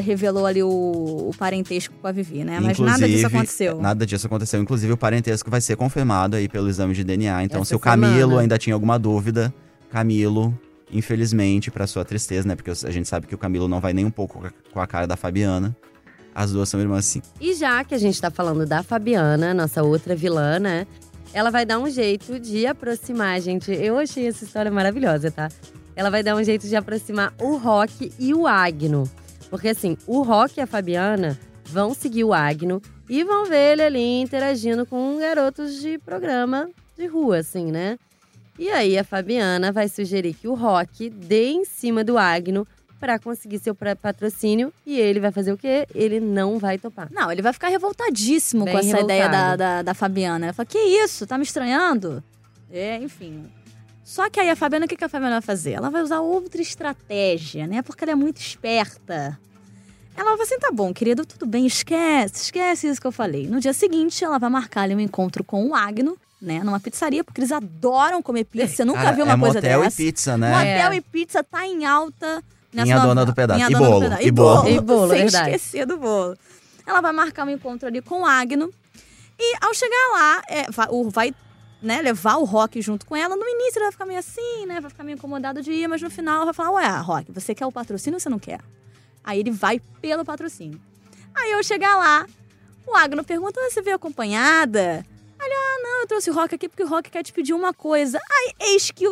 revelou 0.01 0.45
ali 0.45 0.63
o, 0.63 0.67
o 0.69 1.31
parentesco 1.37 1.93
com 2.01 2.07
a 2.07 2.11
Vivi, 2.11 2.43
né? 2.43 2.59
Mas 2.61 2.79
nada 2.79 2.99
disso 3.07 3.19
Inclusive, 3.19 3.25
aconteceu. 3.37 3.81
Nada 3.81 4.05
disso 4.05 4.27
aconteceu. 4.27 4.61
Inclusive, 4.61 4.93
o 4.93 4.97
parentesco 4.97 5.49
vai 5.49 5.59
ser 5.61 5.75
confirmado 5.75 6.35
aí 6.35 6.47
pelo 6.47 6.69
exame 6.69 6.93
de 6.93 7.03
DNA. 7.03 7.43
Então, 7.43 7.61
Essa 7.61 7.69
se 7.69 7.75
o 7.75 7.79
Camilo 7.79 8.13
semana. 8.15 8.41
ainda 8.41 8.57
tinha 8.57 8.73
alguma 8.73 8.97
dúvida, 8.97 9.53
Camilo, 9.91 10.57
infelizmente, 10.91 11.69
pra 11.69 11.85
sua 11.87 12.05
tristeza, 12.05 12.47
né? 12.47 12.55
Porque 12.55 12.71
a 12.71 12.91
gente 12.91 13.07
sabe 13.07 13.27
que 13.27 13.35
o 13.35 13.37
Camilo 13.37 13.67
não 13.67 13.79
vai 13.79 13.93
nem 13.93 14.05
um 14.05 14.11
pouco 14.11 14.39
com 14.39 14.45
a- 14.47 14.51
com 14.73 14.79
a 14.79 14.87
cara 14.87 15.05
da 15.05 15.15
Fabiana. 15.17 15.75
As 16.35 16.51
duas 16.51 16.67
são 16.69 16.79
irmãs, 16.79 17.05
sim. 17.05 17.21
E 17.39 17.53
já 17.53 17.83
que 17.83 17.93
a 17.93 17.97
gente 17.97 18.19
tá 18.19 18.31
falando 18.31 18.65
da 18.65 18.81
Fabiana, 18.81 19.53
nossa 19.53 19.83
outra 19.83 20.15
vilã, 20.15 20.57
né? 20.59 20.87
Ela 21.31 21.49
vai 21.51 21.65
dar 21.65 21.77
um 21.79 21.89
jeito 21.89 22.39
de 22.39 22.65
aproximar, 22.65 23.39
gente. 23.41 23.71
Eu 23.71 23.97
achei 23.99 24.27
essa 24.27 24.43
história 24.43 24.71
maravilhosa, 24.71 25.29
tá? 25.29 25.49
Ela 25.95 26.09
vai 26.09 26.23
dar 26.23 26.35
um 26.35 26.43
jeito 26.43 26.67
de 26.67 26.75
aproximar 26.75 27.33
o 27.39 27.57
Rock 27.57 28.11
e 28.17 28.33
o 28.33 28.47
Agno. 28.47 29.03
Porque 29.53 29.69
assim, 29.69 29.95
o 30.07 30.23
Rock 30.23 30.57
e 30.57 30.61
a 30.61 30.65
Fabiana 30.65 31.39
vão 31.65 31.93
seguir 31.93 32.23
o 32.23 32.33
Agno 32.33 32.81
e 33.07 33.23
vão 33.23 33.45
ver 33.45 33.73
ele 33.73 33.83
ali 33.83 34.19
interagindo 34.19 34.83
com 34.83 35.19
garotos 35.19 35.79
de 35.79 35.99
programa 35.99 36.71
de 36.97 37.05
rua, 37.05 37.37
assim, 37.37 37.71
né? 37.71 37.99
E 38.57 38.67
aí 38.69 38.97
a 38.97 39.03
Fabiana 39.03 39.71
vai 39.71 39.87
sugerir 39.87 40.33
que 40.33 40.47
o 40.47 40.55
Rock 40.55 41.07
dê 41.07 41.49
em 41.49 41.65
cima 41.65 42.03
do 42.03 42.17
Agno 42.17 42.65
pra 42.99 43.19
conseguir 43.19 43.59
seu 43.59 43.75
patrocínio 43.75 44.73
e 44.87 44.99
ele 44.99 45.19
vai 45.19 45.31
fazer 45.31 45.53
o 45.53 45.57
quê? 45.57 45.85
Ele 45.93 46.19
não 46.19 46.57
vai 46.57 46.79
topar. 46.79 47.09
Não, 47.11 47.31
ele 47.31 47.43
vai 47.43 47.53
ficar 47.53 47.67
revoltadíssimo 47.67 48.65
Bem 48.65 48.73
com 48.73 48.79
essa 48.79 49.01
ideia 49.01 49.29
da, 49.29 49.37
revoltado. 49.37 49.57
da, 49.57 49.81
da 49.83 49.93
Fabiana. 49.93 50.47
Ela 50.47 50.53
fala, 50.53 50.65
que 50.65 50.79
isso? 50.79 51.27
Tá 51.27 51.37
me 51.37 51.43
estranhando? 51.43 52.23
É, 52.71 52.97
enfim. 52.97 53.43
Só 54.03 54.29
que 54.29 54.39
aí 54.39 54.49
a 54.49 54.55
Fabiana, 54.55 54.85
o 54.85 54.89
que, 54.89 55.01
a 55.03 55.09
Fabiana 55.09 55.35
vai 55.35 55.41
fazer? 55.41 55.71
Ela 55.71 55.89
vai 55.89 56.01
usar 56.01 56.19
outra 56.19 56.61
estratégia, 56.61 57.65
né? 57.67 57.81
Porque 57.81 58.03
ela 58.03 58.11
é 58.11 58.15
muito 58.15 58.37
esperta. 58.41 59.39
Ela 60.15 60.35
vai 60.35 60.45
assim, 60.45 60.59
tá 60.59 60.69
bom, 60.71 60.93
querido, 60.93 61.25
tudo 61.25 61.45
bem, 61.45 61.65
esquece, 61.65 62.35
esquece 62.43 62.87
isso 62.87 63.01
que 63.01 63.07
eu 63.07 63.11
falei. 63.11 63.47
No 63.47 63.59
dia 63.59 63.73
seguinte, 63.73 64.23
ela 64.23 64.37
vai 64.37 64.49
marcar 64.49 64.81
ali 64.81 64.93
um 64.95 64.99
encontro 64.99 65.43
com 65.43 65.67
o 65.69 65.73
Agno, 65.75 66.17
né? 66.41 66.61
Numa 66.63 66.79
pizzaria, 66.79 67.23
porque 67.23 67.39
eles 67.41 67.51
adoram 67.51 68.21
comer 68.21 68.43
pizza. 68.43 68.83
Eu 68.83 68.87
nunca 68.87 69.01
Cara, 69.01 69.15
vi 69.15 69.21
uma 69.23 69.33
é 69.33 69.37
coisa 69.37 69.55
motel 69.55 69.81
dessa. 69.81 70.01
e 70.01 70.05
pizza, 70.05 70.37
né? 70.37 70.51
Motel 70.51 70.91
É. 70.91 70.95
e 70.97 71.01
pizza 71.01 71.43
tá 71.43 71.65
em 71.65 71.85
alta. 71.85 72.43
nessa 72.71 72.85
Minha 72.85 72.95
nova- 72.95 73.07
dona 73.09 73.25
do 73.25 73.33
pedaço. 73.35 73.57
Minha 73.59 73.69
E 73.69 73.73
dona 73.73 73.85
do 73.85 73.89
bolo, 73.91 74.01
pedaço. 74.03 74.21
e 74.23 74.31
bolo. 74.31 74.67
E 74.69 74.79
bolo, 74.81 75.09
Sem 75.09 75.17
verdade. 75.19 75.49
esquecer 75.55 75.85
do 75.85 75.97
bolo. 75.97 76.35
Ela 76.85 77.01
vai 77.01 77.11
marcar 77.13 77.45
um 77.45 77.49
encontro 77.51 77.87
ali 77.87 78.01
com 78.01 78.21
o 78.21 78.25
Agno. 78.25 78.71
E 79.39 79.55
ao 79.61 79.73
chegar 79.73 80.09
lá, 80.13 80.41
é, 80.49 80.71
vai, 80.71 80.87
o- 80.89 81.09
vai 81.09 81.33
né, 81.83 82.01
levar 82.01 82.37
o 82.37 82.45
Rock 82.45 82.81
junto 82.81 83.05
com 83.05 83.15
ela. 83.15 83.35
No 83.35 83.47
início 83.47 83.77
ele 83.77 83.85
vai 83.85 83.91
ficar 83.91 84.05
meio 84.05 84.19
assim, 84.19 84.65
né? 84.65 84.79
Vai 84.79 84.89
ficar 84.89 85.03
meio 85.03 85.15
incomodado 85.15 85.61
de 85.61 85.71
ir, 85.71 85.87
mas 85.87 86.01
no 86.01 86.09
final 86.09 86.37
ela 86.37 86.45
vai 86.45 86.53
falar: 86.53 86.71
Ué, 86.71 86.87
Rock, 87.01 87.31
você 87.31 87.53
quer 87.53 87.65
o 87.65 87.71
patrocínio 87.71 88.15
ou 88.15 88.19
você 88.19 88.29
não 88.29 88.39
quer? 88.39 88.59
Aí 89.23 89.39
ele 89.39 89.51
vai 89.51 89.79
pelo 90.01 90.23
patrocínio. 90.25 90.79
Aí 91.35 91.51
eu 91.51 91.63
chegar 91.63 91.95
lá, 91.97 92.25
o 92.87 92.95
Agno 92.95 93.23
pergunta: 93.23 93.59
"Ah, 93.59 93.69
Você 93.69 93.81
veio 93.81 93.95
acompanhada? 93.95 95.05
Aí 95.39 95.45
ele, 95.45 95.53
ah, 95.53 95.79
não, 95.83 96.01
eu 96.01 96.07
trouxe 96.07 96.29
o 96.29 96.33
Rock 96.33 96.55
aqui 96.55 96.69
porque 96.69 96.83
o 96.83 96.87
Rock 96.87 97.09
quer 97.09 97.21
te 97.23 97.33
pedir 97.33 97.53
uma 97.53 97.73
coisa. 97.73 98.17
Aí, 98.17 98.53
eis 98.71 98.89
que 98.91 99.05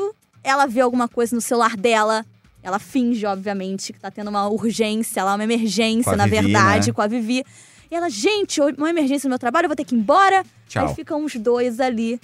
ela 0.44 0.66
vê 0.66 0.80
alguma 0.82 1.08
coisa 1.08 1.36
no 1.36 1.42
celular 1.42 1.76
dela. 1.76 2.26
Ela 2.64 2.78
finge, 2.80 3.26
obviamente, 3.26 3.92
que 3.92 4.00
tá 4.00 4.12
tendo 4.12 4.30
uma 4.30 4.48
urgência 4.48 5.24
lá, 5.24 5.34
uma 5.36 5.44
emergência, 5.44 6.16
na 6.16 6.26
Vivi, 6.26 6.42
verdade, 6.44 6.88
né? 6.88 6.94
com 6.94 7.02
a 7.02 7.08
Vivi. 7.08 7.44
E 7.90 7.96
ela, 7.96 8.10
gente, 8.10 8.62
uma 8.62 8.90
emergência 8.90 9.28
no 9.28 9.32
meu 9.32 9.40
trabalho, 9.40 9.66
eu 9.66 9.70
vou 9.70 9.76
ter 9.76 9.84
que 9.84 9.96
ir 9.96 9.98
embora. 9.98 10.46
Tchau. 10.70 10.88
Aí 10.88 10.96
ficam 10.96 11.26
os 11.26 11.36
dois 11.36 11.80
ali, 11.80 12.22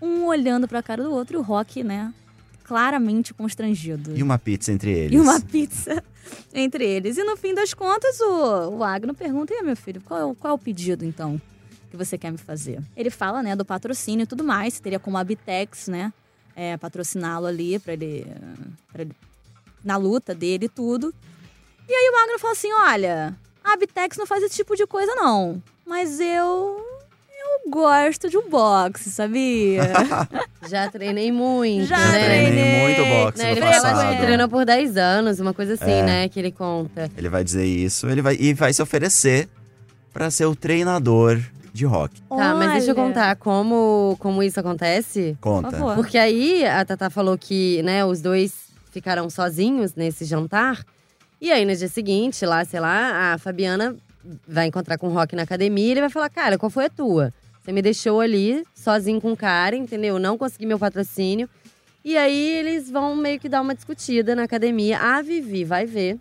um 0.00 0.24
olhando 0.24 0.68
pra 0.68 0.82
cara 0.82 1.02
do 1.02 1.12
outro, 1.12 1.36
e 1.36 1.38
o 1.38 1.42
Rock, 1.42 1.82
né, 1.82 2.12
claramente 2.64 3.32
constrangido. 3.32 4.16
E 4.16 4.22
uma 4.22 4.38
pizza 4.38 4.72
entre 4.72 4.90
eles. 4.92 5.12
E 5.12 5.20
uma 5.20 5.40
pizza 5.40 6.02
entre 6.52 6.84
eles. 6.84 7.16
E 7.16 7.24
no 7.24 7.36
fim 7.36 7.54
das 7.54 7.72
contas, 7.74 8.20
o, 8.20 8.76
o 8.78 8.84
Agno 8.84 9.14
pergunta: 9.14 9.52
e 9.54 9.56
aí, 9.56 9.62
meu 9.62 9.76
filho, 9.76 10.00
qual 10.00 10.20
é, 10.20 10.24
o, 10.24 10.34
qual 10.34 10.52
é 10.52 10.54
o 10.54 10.58
pedido, 10.58 11.04
então, 11.04 11.40
que 11.90 11.96
você 11.96 12.18
quer 12.18 12.30
me 12.30 12.38
fazer? 12.38 12.80
Ele 12.96 13.10
fala, 13.10 13.42
né, 13.42 13.54
do 13.54 13.64
patrocínio 13.64 14.24
e 14.24 14.26
tudo 14.26 14.42
mais. 14.44 14.74
Se 14.74 14.82
teria 14.82 14.98
como 14.98 15.16
a 15.16 15.24
Bitex, 15.24 15.88
né, 15.88 16.12
é, 16.54 16.76
patrociná-lo 16.76 17.46
ali 17.46 17.78
pra 17.78 17.92
ele, 17.92 18.26
pra 18.92 19.02
ele. 19.02 19.12
na 19.84 19.96
luta 19.96 20.34
dele 20.34 20.66
e 20.66 20.68
tudo. 20.68 21.14
E 21.88 21.92
aí 21.92 22.10
o 22.12 22.16
Agno 22.24 22.38
fala 22.38 22.52
assim: 22.52 22.72
olha, 22.72 23.36
a 23.62 23.76
Bitex 23.76 24.16
não 24.16 24.26
faz 24.26 24.42
esse 24.42 24.56
tipo 24.56 24.74
de 24.74 24.86
coisa, 24.86 25.14
não. 25.14 25.62
Mas 25.86 26.18
eu. 26.18 26.84
Eu 27.64 27.70
gosto 27.70 28.28
de 28.28 28.36
um 28.36 28.48
boxe, 28.48 29.10
sabia? 29.10 29.82
Já 30.68 30.88
treinei 30.90 31.30
muito, 31.30 31.86
Já 31.86 31.96
né? 31.98 32.24
treinei. 32.24 32.80
muito 32.80 33.04
boxe 33.04 33.38
Né, 33.38 33.50
no 33.52 33.56
ele 33.58 33.80
fala 33.80 34.14
que 34.16 34.22
treinou 34.22 34.48
por 34.48 34.64
10 34.64 34.96
anos, 34.96 35.40
uma 35.40 35.54
coisa 35.54 35.74
assim, 35.74 35.90
É. 35.92 36.02
né? 36.02 36.28
Que 36.28 36.38
ele 36.40 36.50
conta. 36.50 37.10
Ele 37.16 37.28
vai 37.28 37.44
dizer 37.44 37.64
isso, 37.64 38.08
ele 38.08 38.20
vai 38.22 38.36
e 38.38 38.52
vai 38.54 38.72
se 38.72 38.82
oferecer 38.82 39.48
pra 40.12 40.30
ser 40.30 40.46
o 40.46 40.56
treinador 40.56 41.40
de 41.72 41.84
rock. 41.84 42.20
Tá, 42.22 42.54
mas 42.54 42.72
deixa 42.72 42.90
eu 42.90 42.96
Olha. 42.96 43.06
contar 43.08 43.36
como, 43.36 44.16
como 44.18 44.42
isso 44.42 44.58
acontece. 44.58 45.36
Conta. 45.40 45.68
Por 45.70 45.78
favor. 45.78 45.94
Porque 45.94 46.16
aí 46.18 46.64
a 46.66 46.84
Tata 46.84 47.10
falou 47.10 47.36
que, 47.36 47.82
né, 47.82 48.04
os 48.04 48.20
dois 48.20 48.52
ficaram 48.90 49.28
sozinhos 49.28 49.94
nesse 49.94 50.24
jantar. 50.24 50.82
E 51.38 51.52
aí, 51.52 51.66
no 51.66 51.76
dia 51.76 51.86
seguinte, 51.88 52.46
lá, 52.46 52.64
sei 52.64 52.80
lá, 52.80 53.34
a 53.34 53.38
Fabiana 53.38 53.94
vai 54.46 54.66
encontrar 54.66 54.98
com 54.98 55.08
o 55.08 55.12
Rock 55.12 55.34
na 55.36 55.42
academia 55.42 55.86
e 55.86 55.90
ele 55.92 56.00
vai 56.00 56.10
falar: 56.10 56.28
Cara, 56.30 56.58
qual 56.58 56.70
foi 56.70 56.86
a 56.86 56.90
tua? 56.90 57.32
Você 57.62 57.72
me 57.72 57.82
deixou 57.82 58.20
ali, 58.20 58.62
sozinho 58.74 59.20
com 59.20 59.32
o 59.32 59.36
cara, 59.36 59.74
entendeu? 59.76 60.18
Não 60.18 60.38
consegui 60.38 60.66
meu 60.66 60.78
patrocínio. 60.78 61.48
E 62.04 62.16
aí 62.16 62.52
eles 62.58 62.88
vão 62.90 63.16
meio 63.16 63.40
que 63.40 63.48
dar 63.48 63.60
uma 63.60 63.74
discutida 63.74 64.36
na 64.36 64.44
academia. 64.44 64.98
A 65.00 65.20
Vivi 65.22 65.64
vai 65.64 65.84
ver 65.86 66.18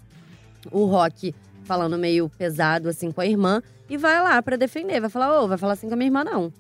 o 0.71 0.85
Rock 0.85 1.33
falando 1.63 1.97
meio 1.97 2.27
pesado 2.29 2.89
assim 2.89 3.11
com 3.11 3.21
a 3.21 3.25
irmã 3.27 3.61
e 3.89 3.95
vai 3.97 4.19
lá 4.21 4.41
pra 4.41 4.55
defender. 4.55 4.99
Vai 4.99 5.09
falar: 5.09 5.41
Ô, 5.41 5.47
vai 5.47 5.57
falar 5.57 5.73
assim 5.73 5.87
com 5.87 5.93
a 5.93 5.97
minha 5.97 6.07
irmã, 6.07 6.23
não. 6.23 6.51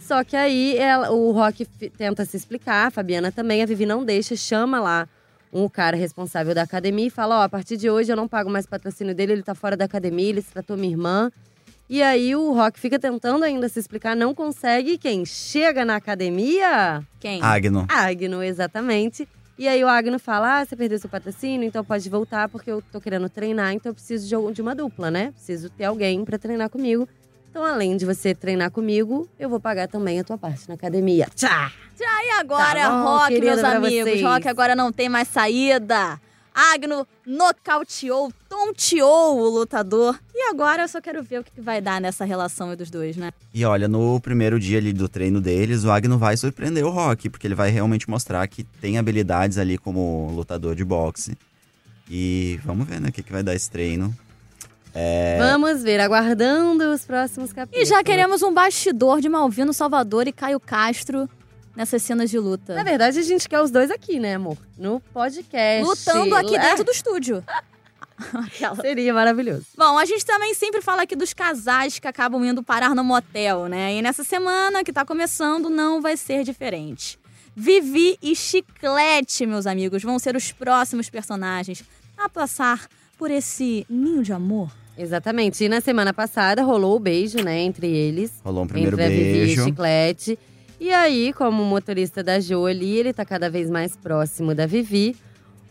Só 0.00 0.24
que 0.24 0.34
aí 0.36 0.76
ela- 0.78 1.10
o 1.10 1.30
Rock 1.32 1.64
tenta 1.96 2.24
se 2.24 2.36
explicar, 2.36 2.86
a 2.86 2.90
Fabiana 2.90 3.30
também, 3.30 3.62
a 3.62 3.66
Vivi 3.66 3.84
não 3.84 4.04
deixa, 4.04 4.34
chama 4.34 4.80
lá 4.80 5.06
um 5.52 5.68
cara 5.68 5.96
responsável 5.96 6.54
da 6.54 6.62
academia 6.62 7.06
e 7.06 7.10
fala: 7.10 7.40
Ó, 7.40 7.42
a 7.42 7.48
partir 7.48 7.76
de 7.76 7.88
hoje 7.90 8.12
eu 8.12 8.16
não 8.16 8.28
pago 8.28 8.50
mais 8.50 8.66
patrocínio 8.66 9.14
dele, 9.14 9.32
ele 9.32 9.42
tá 9.42 9.54
fora 9.54 9.76
da 9.76 9.84
academia, 9.84 10.28
ele 10.28 10.42
se 10.42 10.52
tratou 10.52 10.76
minha 10.76 10.92
irmã. 10.92 11.30
E 11.90 12.02
aí 12.02 12.36
o 12.36 12.52
Rock 12.52 12.78
fica 12.78 12.98
tentando 12.98 13.44
ainda 13.44 13.66
se 13.68 13.78
explicar, 13.78 14.14
não 14.14 14.34
consegue. 14.34 14.98
Quem 14.98 15.24
chega 15.24 15.86
na 15.86 15.96
academia? 15.96 17.02
Quem? 17.18 17.42
Agno. 17.42 17.86
Agno, 17.88 18.42
exatamente. 18.42 19.26
E 19.58 19.66
aí 19.66 19.82
o 19.82 19.88
Agno 19.88 20.18
fala: 20.18 20.60
Ah, 20.60 20.64
você 20.64 20.76
perdeu 20.76 20.98
seu 20.98 21.08
patrocínio, 21.10 21.66
então 21.66 21.84
pode 21.84 22.08
voltar, 22.08 22.48
porque 22.48 22.70
eu 22.70 22.82
tô 22.92 23.00
querendo 23.00 23.28
treinar, 23.28 23.72
então 23.72 23.90
eu 23.90 23.94
preciso 23.94 24.28
de, 24.28 24.54
de 24.54 24.62
uma 24.62 24.74
dupla, 24.74 25.10
né? 25.10 25.32
Preciso 25.32 25.70
ter 25.70 25.84
alguém 25.84 26.24
pra 26.24 26.38
treinar 26.38 26.68
comigo. 26.68 27.08
Então, 27.50 27.64
além 27.64 27.96
de 27.96 28.04
você 28.04 28.34
treinar 28.34 28.70
comigo, 28.70 29.28
eu 29.38 29.48
vou 29.48 29.58
pagar 29.58 29.88
também 29.88 30.20
a 30.20 30.24
tua 30.24 30.38
parte 30.38 30.68
na 30.68 30.74
academia. 30.74 31.26
Tchá! 31.34 31.72
E 32.00 32.30
agora, 32.40 32.80
Tá 32.80 32.90
bom, 32.90 33.02
Rock, 33.04 33.40
meus 33.40 33.64
amigos. 33.64 34.04
vocês. 34.12 34.22
Rock 34.22 34.48
agora 34.48 34.76
não 34.76 34.92
tem 34.92 35.08
mais 35.08 35.26
saída. 35.28 36.20
Agno 36.54 37.06
nocauteou, 37.26 38.32
tonteou 38.48 39.38
o 39.38 39.48
lutador. 39.48 40.18
E 40.34 40.50
agora 40.50 40.82
eu 40.82 40.88
só 40.88 41.00
quero 41.00 41.22
ver 41.22 41.40
o 41.40 41.44
que 41.44 41.50
que 41.52 41.60
vai 41.60 41.80
dar 41.80 42.00
nessa 42.00 42.24
relação 42.24 42.74
dos 42.76 42.90
dois, 42.90 43.16
né? 43.16 43.32
E 43.54 43.64
olha, 43.64 43.88
no 43.88 44.20
primeiro 44.20 44.58
dia 44.60 44.78
ali 44.78 44.92
do 44.92 45.08
treino 45.08 45.40
deles, 45.40 45.84
o 45.84 45.90
Agno 45.90 46.18
vai 46.18 46.36
surpreender 46.36 46.84
o 46.84 46.90
Rock, 46.90 47.28
porque 47.28 47.46
ele 47.46 47.54
vai 47.54 47.70
realmente 47.70 48.08
mostrar 48.10 48.46
que 48.46 48.62
tem 48.64 48.98
habilidades 48.98 49.58
ali 49.58 49.78
como 49.78 50.30
lutador 50.34 50.74
de 50.74 50.84
boxe. 50.84 51.36
E 52.10 52.58
vamos 52.64 52.86
ver, 52.86 53.00
né, 53.00 53.08
o 53.08 53.12
que, 53.12 53.22
que 53.22 53.32
vai 53.32 53.42
dar 53.42 53.54
esse 53.54 53.70
treino. 53.70 54.14
Vamos 55.38 55.82
ver, 55.82 56.00
aguardando 56.00 56.84
os 56.92 57.04
próximos 57.04 57.50
E 57.50 57.54
capítulos. 57.54 57.88
já 57.88 58.02
queremos 58.02 58.42
um 58.42 58.52
bastidor 58.52 59.20
de 59.20 59.28
Malvino 59.28 59.72
Salvador 59.72 60.26
e 60.28 60.32
Caio 60.32 60.58
Castro 60.60 61.28
nessas 61.76 62.02
cenas 62.02 62.28
de 62.30 62.38
luta. 62.38 62.74
Na 62.74 62.82
verdade, 62.82 63.18
a 63.18 63.22
gente 63.22 63.48
quer 63.48 63.60
os 63.60 63.70
dois 63.70 63.90
aqui, 63.90 64.18
né, 64.18 64.34
amor? 64.34 64.58
No 64.76 65.00
podcast. 65.12 65.84
Lutando 65.88 66.34
aqui 66.34 66.56
É, 66.56 66.60
dentro 66.60 66.84
do 66.84 66.90
estúdio. 66.90 67.44
Seria 68.80 69.14
maravilhoso. 69.14 69.64
Bom, 69.76 69.96
a 69.96 70.04
gente 70.04 70.24
também 70.26 70.52
sempre 70.54 70.82
fala 70.82 71.02
aqui 71.02 71.14
dos 71.14 71.32
casais 71.32 71.98
que 72.00 72.08
acabam 72.08 72.44
indo 72.44 72.62
parar 72.64 72.94
no 72.94 73.04
motel, 73.04 73.66
né? 73.68 73.94
E 73.94 74.02
nessa 74.02 74.24
semana 74.24 74.82
que 74.82 74.92
tá 74.92 75.04
começando, 75.04 75.70
não 75.70 76.00
vai 76.02 76.16
ser 76.16 76.42
diferente. 76.42 77.18
Vivi 77.54 78.18
e 78.22 78.34
Chiclete, 78.34 79.46
meus 79.46 79.66
amigos, 79.66 80.02
vão 80.02 80.18
ser 80.18 80.34
os 80.36 80.50
próximos 80.52 81.08
personagens 81.08 81.84
a 82.16 82.28
passar 82.28 82.88
por 83.16 83.30
esse 83.30 83.86
ninho 83.88 84.22
de 84.22 84.32
amor. 84.32 84.70
Exatamente. 84.98 85.64
E 85.64 85.68
na 85.68 85.80
semana 85.80 86.12
passada 86.12 86.62
rolou 86.62 86.96
o 86.96 87.00
beijo, 87.00 87.42
né, 87.42 87.60
entre 87.60 87.86
eles. 87.86 88.32
Rolou 88.44 88.64
um 88.64 88.66
primeiro 88.66 88.96
entre 88.96 89.04
a 89.04 89.08
Vivi 89.08 89.28
e 89.28 89.32
beijo. 89.32 89.64
Chiclete. 89.64 90.38
E 90.80 90.92
aí, 90.92 91.32
como 91.32 91.62
o 91.62 91.66
motorista 91.66 92.22
da 92.22 92.38
Jo 92.38 92.66
ali, 92.66 92.98
ele 92.98 93.12
tá 93.12 93.24
cada 93.24 93.48
vez 93.48 93.70
mais 93.70 93.96
próximo 93.96 94.54
da 94.54 94.66
Vivi. 94.66 95.16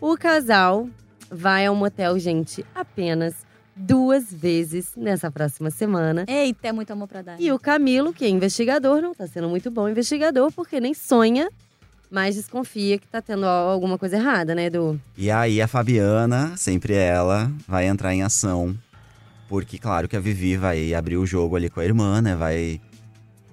O 0.00 0.16
casal 0.16 0.88
vai 1.30 1.66
ao 1.66 1.74
motel, 1.74 2.18
gente, 2.18 2.64
apenas 2.74 3.34
duas 3.74 4.32
vezes 4.32 4.92
nessa 4.96 5.30
próxima 5.30 5.70
semana. 5.70 6.24
Eita, 6.26 6.68
é 6.68 6.72
muito 6.72 6.92
amor 6.92 7.08
pra 7.08 7.22
dar. 7.22 7.40
E 7.40 7.50
o 7.52 7.58
Camilo, 7.58 8.12
que 8.12 8.24
é 8.24 8.28
investigador, 8.28 9.00
não 9.00 9.14
tá 9.14 9.26
sendo 9.26 9.48
muito 9.48 9.70
bom 9.70 9.88
investigador, 9.88 10.52
porque 10.52 10.80
nem 10.80 10.92
sonha, 10.94 11.48
mas 12.10 12.34
desconfia 12.34 12.98
que 12.98 13.06
tá 13.06 13.22
tendo 13.22 13.46
alguma 13.46 13.96
coisa 13.96 14.16
errada, 14.16 14.54
né, 14.54 14.66
Edu? 14.66 15.00
E 15.16 15.30
aí 15.30 15.60
a 15.62 15.68
Fabiana, 15.68 16.56
sempre 16.56 16.94
ela, 16.94 17.50
vai 17.66 17.86
entrar 17.86 18.14
em 18.14 18.22
ação. 18.22 18.76
Porque, 19.48 19.78
claro, 19.78 20.06
que 20.06 20.16
a 20.16 20.20
Vivi 20.20 20.56
vai 20.56 20.92
abrir 20.94 21.16
o 21.16 21.24
jogo 21.26 21.56
ali 21.56 21.70
com 21.70 21.80
a 21.80 21.84
irmã, 21.84 22.20
né? 22.20 22.36
Vai 22.36 22.80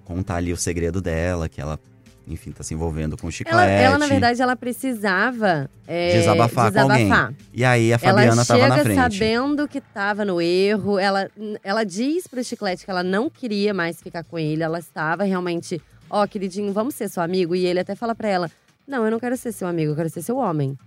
contar 0.03 0.35
ali 0.35 0.51
o 0.51 0.57
segredo 0.57 1.01
dela, 1.01 1.47
que 1.47 1.59
ela, 1.61 1.79
enfim, 2.27 2.51
tá 2.51 2.63
se 2.63 2.73
envolvendo 2.73 3.17
com 3.17 3.27
o 3.27 3.31
chiclete. 3.31 3.57
Ela, 3.57 3.71
ela, 3.71 3.97
na 3.97 4.05
verdade, 4.07 4.41
ela 4.41 4.55
precisava 4.55 5.69
é, 5.87 6.17
Desabafar 6.19 6.71
com 6.71 6.79
alguém. 6.79 7.03
desabafar. 7.05 7.33
E 7.53 7.63
aí 7.63 7.93
a 7.93 7.97
Fabiana 7.97 8.33
ela 8.33 8.45
tava 8.45 8.67
na 8.67 8.75
chega 8.75 8.83
frente. 8.83 8.97
sabendo 9.17 9.67
que 9.67 9.79
tava 9.79 10.25
no 10.25 10.41
erro. 10.41 10.99
Ela, 10.99 11.29
ela 11.63 11.83
diz 11.83 12.27
pro 12.27 12.43
Chiclete 12.43 12.83
que 12.83 12.91
ela 12.91 13.03
não 13.03 13.29
queria 13.29 13.73
mais 13.73 14.01
ficar 14.01 14.23
com 14.23 14.37
ele. 14.37 14.61
Ela 14.63 14.79
estava 14.79 15.23
realmente, 15.23 15.81
ó, 16.09 16.27
queridinho, 16.27 16.73
vamos 16.73 16.93
ser 16.93 17.09
seu 17.09 17.23
amigo. 17.23 17.55
E 17.55 17.65
ele 17.65 17.79
até 17.79 17.95
fala 17.95 18.13
pra 18.13 18.27
ela: 18.27 18.51
Não, 18.85 19.05
eu 19.05 19.11
não 19.11 19.19
quero 19.19 19.37
ser 19.37 19.51
seu 19.53 19.67
amigo, 19.67 19.93
eu 19.93 19.95
quero 19.95 20.09
ser 20.09 20.21
seu 20.21 20.37
homem. 20.37 20.77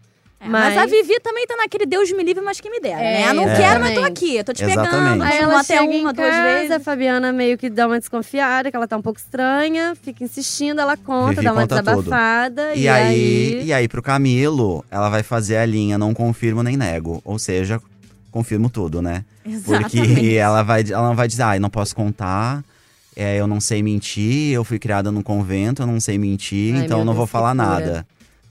É, 0.41 0.49
mas... 0.49 0.75
mas- 0.75 0.79
a 0.79 0.87
Vivi 0.87 1.19
também 1.21 1.47
tá 1.47 1.57
naquele 1.57 1.85
Deus 1.85 2.11
me 2.13 2.23
livre, 2.23 2.43
mas 2.45 2.61
que 2.61 2.71
me 2.71 2.79
dera, 2.81 3.01
É, 3.01 3.25
né? 3.25 3.31
Eu 3.31 3.35
não 3.35 3.49
É. 3.49 3.57
quero, 3.57 3.81
mas 3.81 3.95
tô 3.95 4.05
aqui. 4.05 4.37
Eu 4.37 4.45
tô 4.45 4.53
te 4.53 4.65
Exatamente. 4.65 4.91
pegando. 4.95 5.23
Aí 5.25 5.33
Aí 5.33 5.39
ela 5.43 5.55
até 5.61 5.65
chega 5.79 5.83
uma, 5.85 5.95
em 5.95 6.03
duas 6.03 6.15
casa, 6.17 6.39
a 6.41 6.43
vezes. 6.45 6.85
Fabiana 6.85 7.33
meio 7.33 7.59
que 7.59 7.69
dá 7.69 7.87
uma 7.89 7.99
desconfiada, 7.99 8.71
que 8.71 8.77
ela 8.77 8.87
tá 8.87 8.97
um 8.97 9.03
pouco 9.03 9.19
estranha, 9.19 9.97
fica 10.01 10.23
insistindo, 10.23 10.81
ela 10.81 10.97
conta, 10.97 11.31
Vivi 11.33 11.45
dá 11.45 11.53
uma 11.53 11.63
conta 11.63 11.83
desabafada. 11.83 12.75
E, 12.75 12.89
aí, 12.89 13.63
e 13.65 13.73
aí, 13.73 13.89
pro 13.89 14.01
Camilo, 14.01 14.85
ela 14.91 15.09
vai 15.09 15.23
fazer 15.25 15.57
a 15.57 15.67
linha 15.67 15.99
não 15.99 16.15
confirmo 16.15 16.63
nem 16.63 16.77
nego. 16.77 17.21
Ou 17.25 17.37
seja, 17.39 17.81
confirmo 18.31 18.71
tudo, 18.71 19.03
né? 19.03 19.25
Porque 19.65 19.99
Exatamente. 19.99 20.37
ela, 20.37 20.63
vai, 20.63 20.85
ela 20.89 21.09
não 21.09 21.17
vai 21.17 21.27
dizer, 21.27 21.43
ai, 21.43 21.59
não 21.59 21.71
posso 21.71 21.97
contar, 21.97 22.63
é, 23.17 23.37
eu 23.41 23.47
não 23.49 23.61
sei 23.61 23.83
mentir, 23.83 24.53
eu 24.53 24.63
fui 24.63 24.79
criada 24.79 25.11
num 25.11 25.23
convento, 25.23 25.83
eu 25.83 25.87
não 25.87 25.99
sei 25.99 26.17
mentir, 26.19 26.75
Ai, 26.77 26.85
então 26.85 27.01
eu 27.01 27.05
não 27.05 27.15
vou 27.15 27.27
falar 27.27 27.55
nada. 27.55 28.07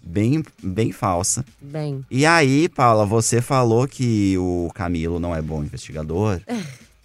Bem, 0.09 0.43
bem 0.63 0.91
falsa. 0.91 1.43
Bem, 1.61 2.03
E 2.09 2.25
aí, 2.25 2.69
Paula, 2.69 3.05
você 3.05 3.41
falou 3.41 3.87
que 3.87 4.37
o 4.37 4.69
Camilo 4.73 5.19
não 5.19 5.35
é 5.35 5.41
bom 5.41 5.61
investigador. 5.63 6.39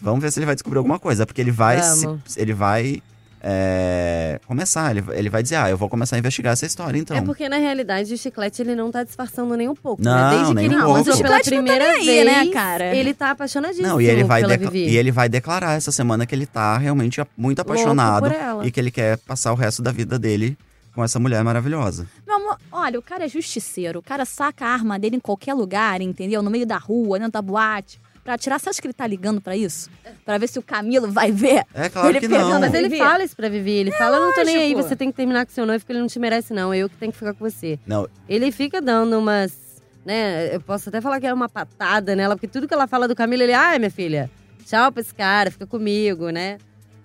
Vamos 0.00 0.20
ver 0.20 0.30
se 0.32 0.38
ele 0.38 0.46
vai 0.46 0.54
descobrir 0.54 0.78
alguma 0.78 0.98
coisa, 0.98 1.26
porque 1.26 1.40
ele 1.40 1.50
vai, 1.52 1.82
se- 1.82 2.06
ele 2.36 2.52
vai 2.52 3.02
é, 3.44 4.40
começar, 4.46 4.96
ele, 4.96 5.04
ele 5.14 5.28
vai 5.28 5.42
dizer, 5.42 5.56
ah, 5.56 5.68
eu 5.68 5.76
vou 5.76 5.88
começar 5.88 6.14
a 6.14 6.18
investigar 6.18 6.52
essa 6.52 6.64
história, 6.64 6.96
então. 6.96 7.16
É 7.16 7.20
porque, 7.22 7.48
na 7.48 7.56
realidade, 7.56 8.14
o 8.14 8.16
chiclete 8.16 8.62
ele 8.62 8.74
não 8.76 8.90
tá 8.90 9.02
disfarçando 9.02 9.56
nem 9.56 9.68
um 9.68 9.74
pouco, 9.74 10.00
Não, 10.02 10.12
né? 10.14 10.36
Desde 10.36 10.54
nem 10.54 10.68
que 10.68 10.74
ele 10.74 10.82
um 10.82 10.86
pouco. 10.86 11.04
pela 11.22 11.38
tá 11.38 11.44
primeira 11.44 11.84
nem 11.92 11.96
aí, 11.98 12.06
vez, 12.06 12.24
né, 12.46 12.52
cara? 12.52 12.94
ele 12.96 13.12
tá 13.12 13.30
apaixonadíssimo 13.32 13.88
Não, 13.88 14.00
e 14.00 14.06
ele, 14.06 14.22
vai 14.24 14.42
pela 14.42 14.56
deca- 14.56 14.70
Vivi. 14.70 14.92
e 14.92 14.96
ele 14.96 15.10
vai 15.10 15.28
declarar 15.28 15.72
essa 15.76 15.90
semana 15.90 16.24
que 16.24 16.34
ele 16.34 16.46
tá 16.46 16.78
realmente 16.78 17.20
muito 17.36 17.60
apaixonado 17.60 18.30
e 18.64 18.70
que 18.70 18.78
ele 18.78 18.90
quer 18.92 19.18
passar 19.18 19.52
o 19.52 19.56
resto 19.56 19.82
da 19.82 19.90
vida 19.90 20.18
dele 20.20 20.56
com 20.94 21.02
essa 21.02 21.18
mulher 21.18 21.42
maravilhosa. 21.42 22.06
Meu 22.26 22.36
amor, 22.36 22.58
olha, 22.70 22.98
o 22.98 23.02
cara 23.02 23.24
é 23.24 23.28
justiceiro. 23.28 23.98
O 23.98 24.02
cara 24.02 24.24
saca 24.24 24.66
a 24.66 24.68
arma 24.68 24.98
dele 24.98 25.16
em 25.16 25.20
qualquer 25.20 25.54
lugar, 25.54 26.00
entendeu? 26.00 26.42
No 26.42 26.50
meio 26.50 26.66
da 26.66 26.76
rua, 26.76 27.18
dentro 27.18 27.32
da 27.32 27.42
boate. 27.42 28.00
Pra 28.22 28.34
atirar, 28.34 28.60
você 28.60 28.68
acha 28.68 28.80
que 28.80 28.86
ele 28.86 28.94
tá 28.94 29.04
ligando 29.04 29.40
pra 29.40 29.56
isso? 29.56 29.90
Pra 30.24 30.38
ver 30.38 30.48
se 30.48 30.56
o 30.56 30.62
Camilo 30.62 31.10
vai 31.10 31.32
ver? 31.32 31.64
É 31.74 31.88
claro 31.88 32.08
Ele 32.10 32.20
que 32.20 32.28
não. 32.28 32.60
Mas 32.60 32.72
ele 32.72 32.88
Vivi? 32.88 33.02
fala 33.02 33.24
isso 33.24 33.34
pra 33.34 33.48
Vivi. 33.48 33.72
Ele 33.72 33.90
fala, 33.90 34.20
não 34.20 34.32
tô 34.32 34.42
nem 34.42 34.56
aí, 34.58 34.74
você 34.74 34.94
tem 34.94 35.10
que 35.10 35.16
terminar 35.16 35.44
com 35.44 35.50
seu 35.52 35.66
noivo, 35.66 35.80
porque 35.82 35.92
ele 35.92 35.98
não 36.00 36.06
te 36.06 36.20
merece, 36.20 36.54
não. 36.54 36.72
Eu 36.72 36.88
que 36.88 36.96
tenho 36.96 37.10
que 37.10 37.18
ficar 37.18 37.34
com 37.34 37.50
você. 37.50 37.80
Não, 37.84 38.08
Ele 38.28 38.52
fica 38.52 38.80
dando 38.80 39.18
umas. 39.18 39.60
Né, 40.04 40.54
eu 40.54 40.60
posso 40.60 40.88
até 40.88 41.00
falar 41.00 41.18
que 41.20 41.26
é 41.26 41.34
uma 41.34 41.48
patada 41.48 42.14
nela, 42.14 42.36
porque 42.36 42.46
tudo 42.48 42.66
que 42.68 42.74
ela 42.74 42.86
fala 42.86 43.06
do 43.08 43.14
Camilo, 43.14 43.42
ele, 43.42 43.52
ai, 43.52 43.78
minha 43.78 43.90
filha, 43.90 44.28
tchau 44.66 44.90
pra 44.90 45.00
esse 45.00 45.14
cara, 45.14 45.48
fica 45.50 45.66
comigo, 45.66 46.30
né? 46.30 46.58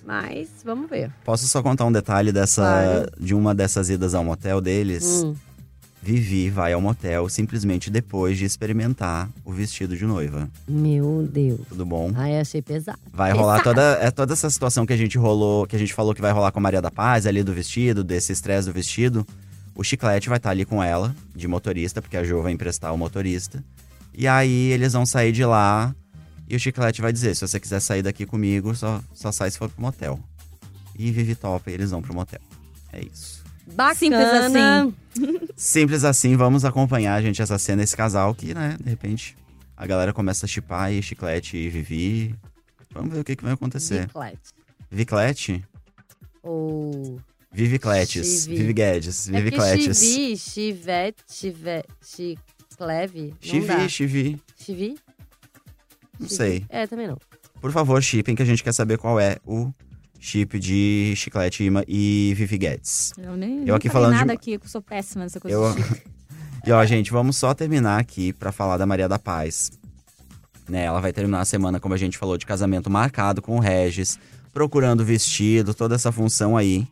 Mas 0.07 0.47
vamos 0.63 0.89
ver. 0.89 1.11
posso 1.25 1.45
só 1.49 1.61
contar 1.61 1.83
um 1.83 1.91
detalhe 1.91 2.31
dessa 2.31 2.61
Claro. 2.61 3.11
de 3.19 3.35
uma 3.35 3.53
dessas 3.53 3.89
idas 3.89 4.13
ao 4.15 4.23
motel 4.23 4.61
deles? 4.61 5.23
Hum. 5.25 5.35
Vivi 6.01 6.49
vai 6.49 6.71
ao 6.71 6.79
motel 6.79 7.27
simplesmente 7.27 7.89
depois 7.89 8.37
de 8.37 8.45
experimentar 8.45 9.29
o 9.43 9.51
vestido 9.51 9.97
de 9.97 10.05
noiva. 10.05 10.47
Meu 10.65 11.27
Deus. 11.29 11.59
Tudo 11.67 11.85
bom? 11.85 12.11
Ai, 12.15 12.39
achei 12.39 12.61
pesado. 12.61 12.97
Vai 13.11 13.33
rolar 13.33 13.61
toda, 13.61 13.81
é 14.01 14.09
toda 14.09 14.31
essa 14.31 14.49
situação 14.49 14.85
que 14.85 14.93
a 14.93 14.97
gente 14.97 15.17
rolou, 15.17 15.67
que 15.67 15.75
a 15.75 15.79
gente 15.79 15.93
falou 15.93 16.15
que 16.15 16.21
vai 16.21 16.31
rolar 16.31 16.53
com 16.53 16.59
a 16.59 16.61
Maria 16.61 16.81
da 16.81 16.89
Paz, 16.91 17.25
ali 17.27 17.43
do 17.43 17.51
vestido, 17.51 18.01
desse 18.05 18.31
estresse 18.31 18.67
do 18.69 18.73
vestido. 18.73 19.27
O 19.75 19.83
Chiclete 19.83 20.29
vai 20.29 20.37
estar 20.37 20.51
ali 20.51 20.63
com 20.63 20.81
ela, 20.81 21.13
de 21.35 21.45
motorista, 21.49 22.01
porque 22.01 22.15
a 22.15 22.23
Jo 22.23 22.41
vai 22.41 22.53
emprestar 22.53 22.93
o 22.93 22.97
motorista. 22.97 23.61
E 24.13 24.25
aí 24.27 24.71
eles 24.71 24.93
vão 24.93 25.05
sair 25.05 25.33
de 25.33 25.43
lá 25.43 25.93
e 26.47 26.55
o 26.55 26.59
Chiclete 26.59 27.01
vai 27.01 27.11
dizer: 27.11 27.35
se 27.35 27.47
você 27.47 27.59
quiser 27.59 27.79
sair 27.79 28.01
daqui 28.01 28.25
comigo, 28.25 28.73
só, 28.75 29.01
só 29.13 29.31
sai 29.31 29.51
se 29.51 29.57
for 29.57 29.69
pro 29.69 29.81
motel. 29.81 30.19
E 30.97 31.11
Vivi 31.11 31.35
topa 31.35 31.69
e 31.69 31.73
eles 31.73 31.91
vão 31.91 32.01
pro 32.01 32.13
motel. 32.13 32.41
É 32.91 33.01
isso. 33.03 33.43
Bacana. 33.67 33.95
Simples 33.95 34.33
assim. 34.33 34.93
Simples 35.55 36.03
assim, 36.03 36.35
vamos 36.35 36.63
acompanhar, 36.63 37.21
gente, 37.21 37.41
essa 37.41 37.57
cena, 37.57 37.83
esse 37.83 37.95
casal 37.95 38.33
que, 38.33 38.53
né, 38.53 38.77
de 38.81 38.89
repente, 38.89 39.35
a 39.75 39.85
galera 39.85 40.13
começa 40.13 40.45
a 40.45 40.49
chipar 40.49 40.83
aí 40.83 41.01
Chiclete 41.01 41.57
e 41.57 41.69
Vivi. 41.69 42.35
Vamos 42.91 43.13
ver 43.13 43.19
o 43.19 43.23
que, 43.23 43.35
que 43.35 43.43
vai 43.43 43.53
acontecer. 43.53 44.03
Chiclete. 44.03 44.53
Viclete? 44.89 45.65
Ou. 46.41 47.19
Vivi 47.51 47.79
Cletes. 47.79 48.43
Chivi. 48.43 48.57
Vivi 48.57 48.73
Guedes. 48.73 49.29
É 49.29 49.31
Vivi 49.31 49.51
porque 49.51 49.57
Cletes. 49.57 49.97
Chivi, 49.99 50.37
Chivete, 50.37 51.23
Chivete, 51.27 51.87
Chicleve. 52.01 53.33
Chivi, 53.41 53.89
Chivi. 53.89 54.41
Chivi? 54.55 54.97
Não 56.19 56.27
sei. 56.29 56.65
É, 56.69 56.87
também 56.87 57.07
não. 57.07 57.17
Por 57.61 57.71
favor, 57.71 58.01
chipem 58.01 58.35
que 58.35 58.41
a 58.41 58.45
gente 58.45 58.63
quer 58.63 58.73
saber 58.73 58.97
qual 58.97 59.19
é 59.19 59.37
o 59.45 59.71
chip 60.19 60.59
de 60.59 61.13
Chiclete 61.15 61.63
Ima 61.63 61.83
e 61.87 62.33
Vivi 62.35 62.57
Guedes. 62.57 63.13
Eu 63.17 63.35
nem 63.35 63.67
Eu 63.67 63.75
aqui 63.75 63.89
falando 63.89 64.13
de- 64.13 64.19
nada 64.19 64.33
aqui, 64.33 64.57
que 64.57 64.65
eu 64.65 64.69
sou 64.69 64.81
péssima 64.81 65.23
nessa 65.23 65.39
coisa. 65.39 65.55
Eu... 65.55 65.73
de 65.73 65.83
chip. 65.83 66.03
e 66.65 66.71
ó, 66.71 66.85
gente, 66.85 67.11
vamos 67.11 67.37
só 67.37 67.53
terminar 67.53 67.99
aqui 67.99 68.33
pra 68.33 68.51
falar 68.51 68.77
da 68.77 68.85
Maria 68.85 69.07
da 69.07 69.19
Paz. 69.19 69.71
Né, 70.69 70.83
ela 70.83 70.99
vai 70.99 71.13
terminar 71.13 71.39
a 71.39 71.45
semana, 71.45 71.79
como 71.79 71.93
a 71.93 71.97
gente 71.97 72.17
falou, 72.17 72.37
de 72.37 72.45
casamento 72.45 72.89
marcado 72.89 73.41
com 73.41 73.55
o 73.55 73.59
Regis, 73.59 74.19
procurando 74.53 75.05
vestido, 75.05 75.73
toda 75.73 75.95
essa 75.95 76.11
função 76.11 76.57
aí. 76.57 76.85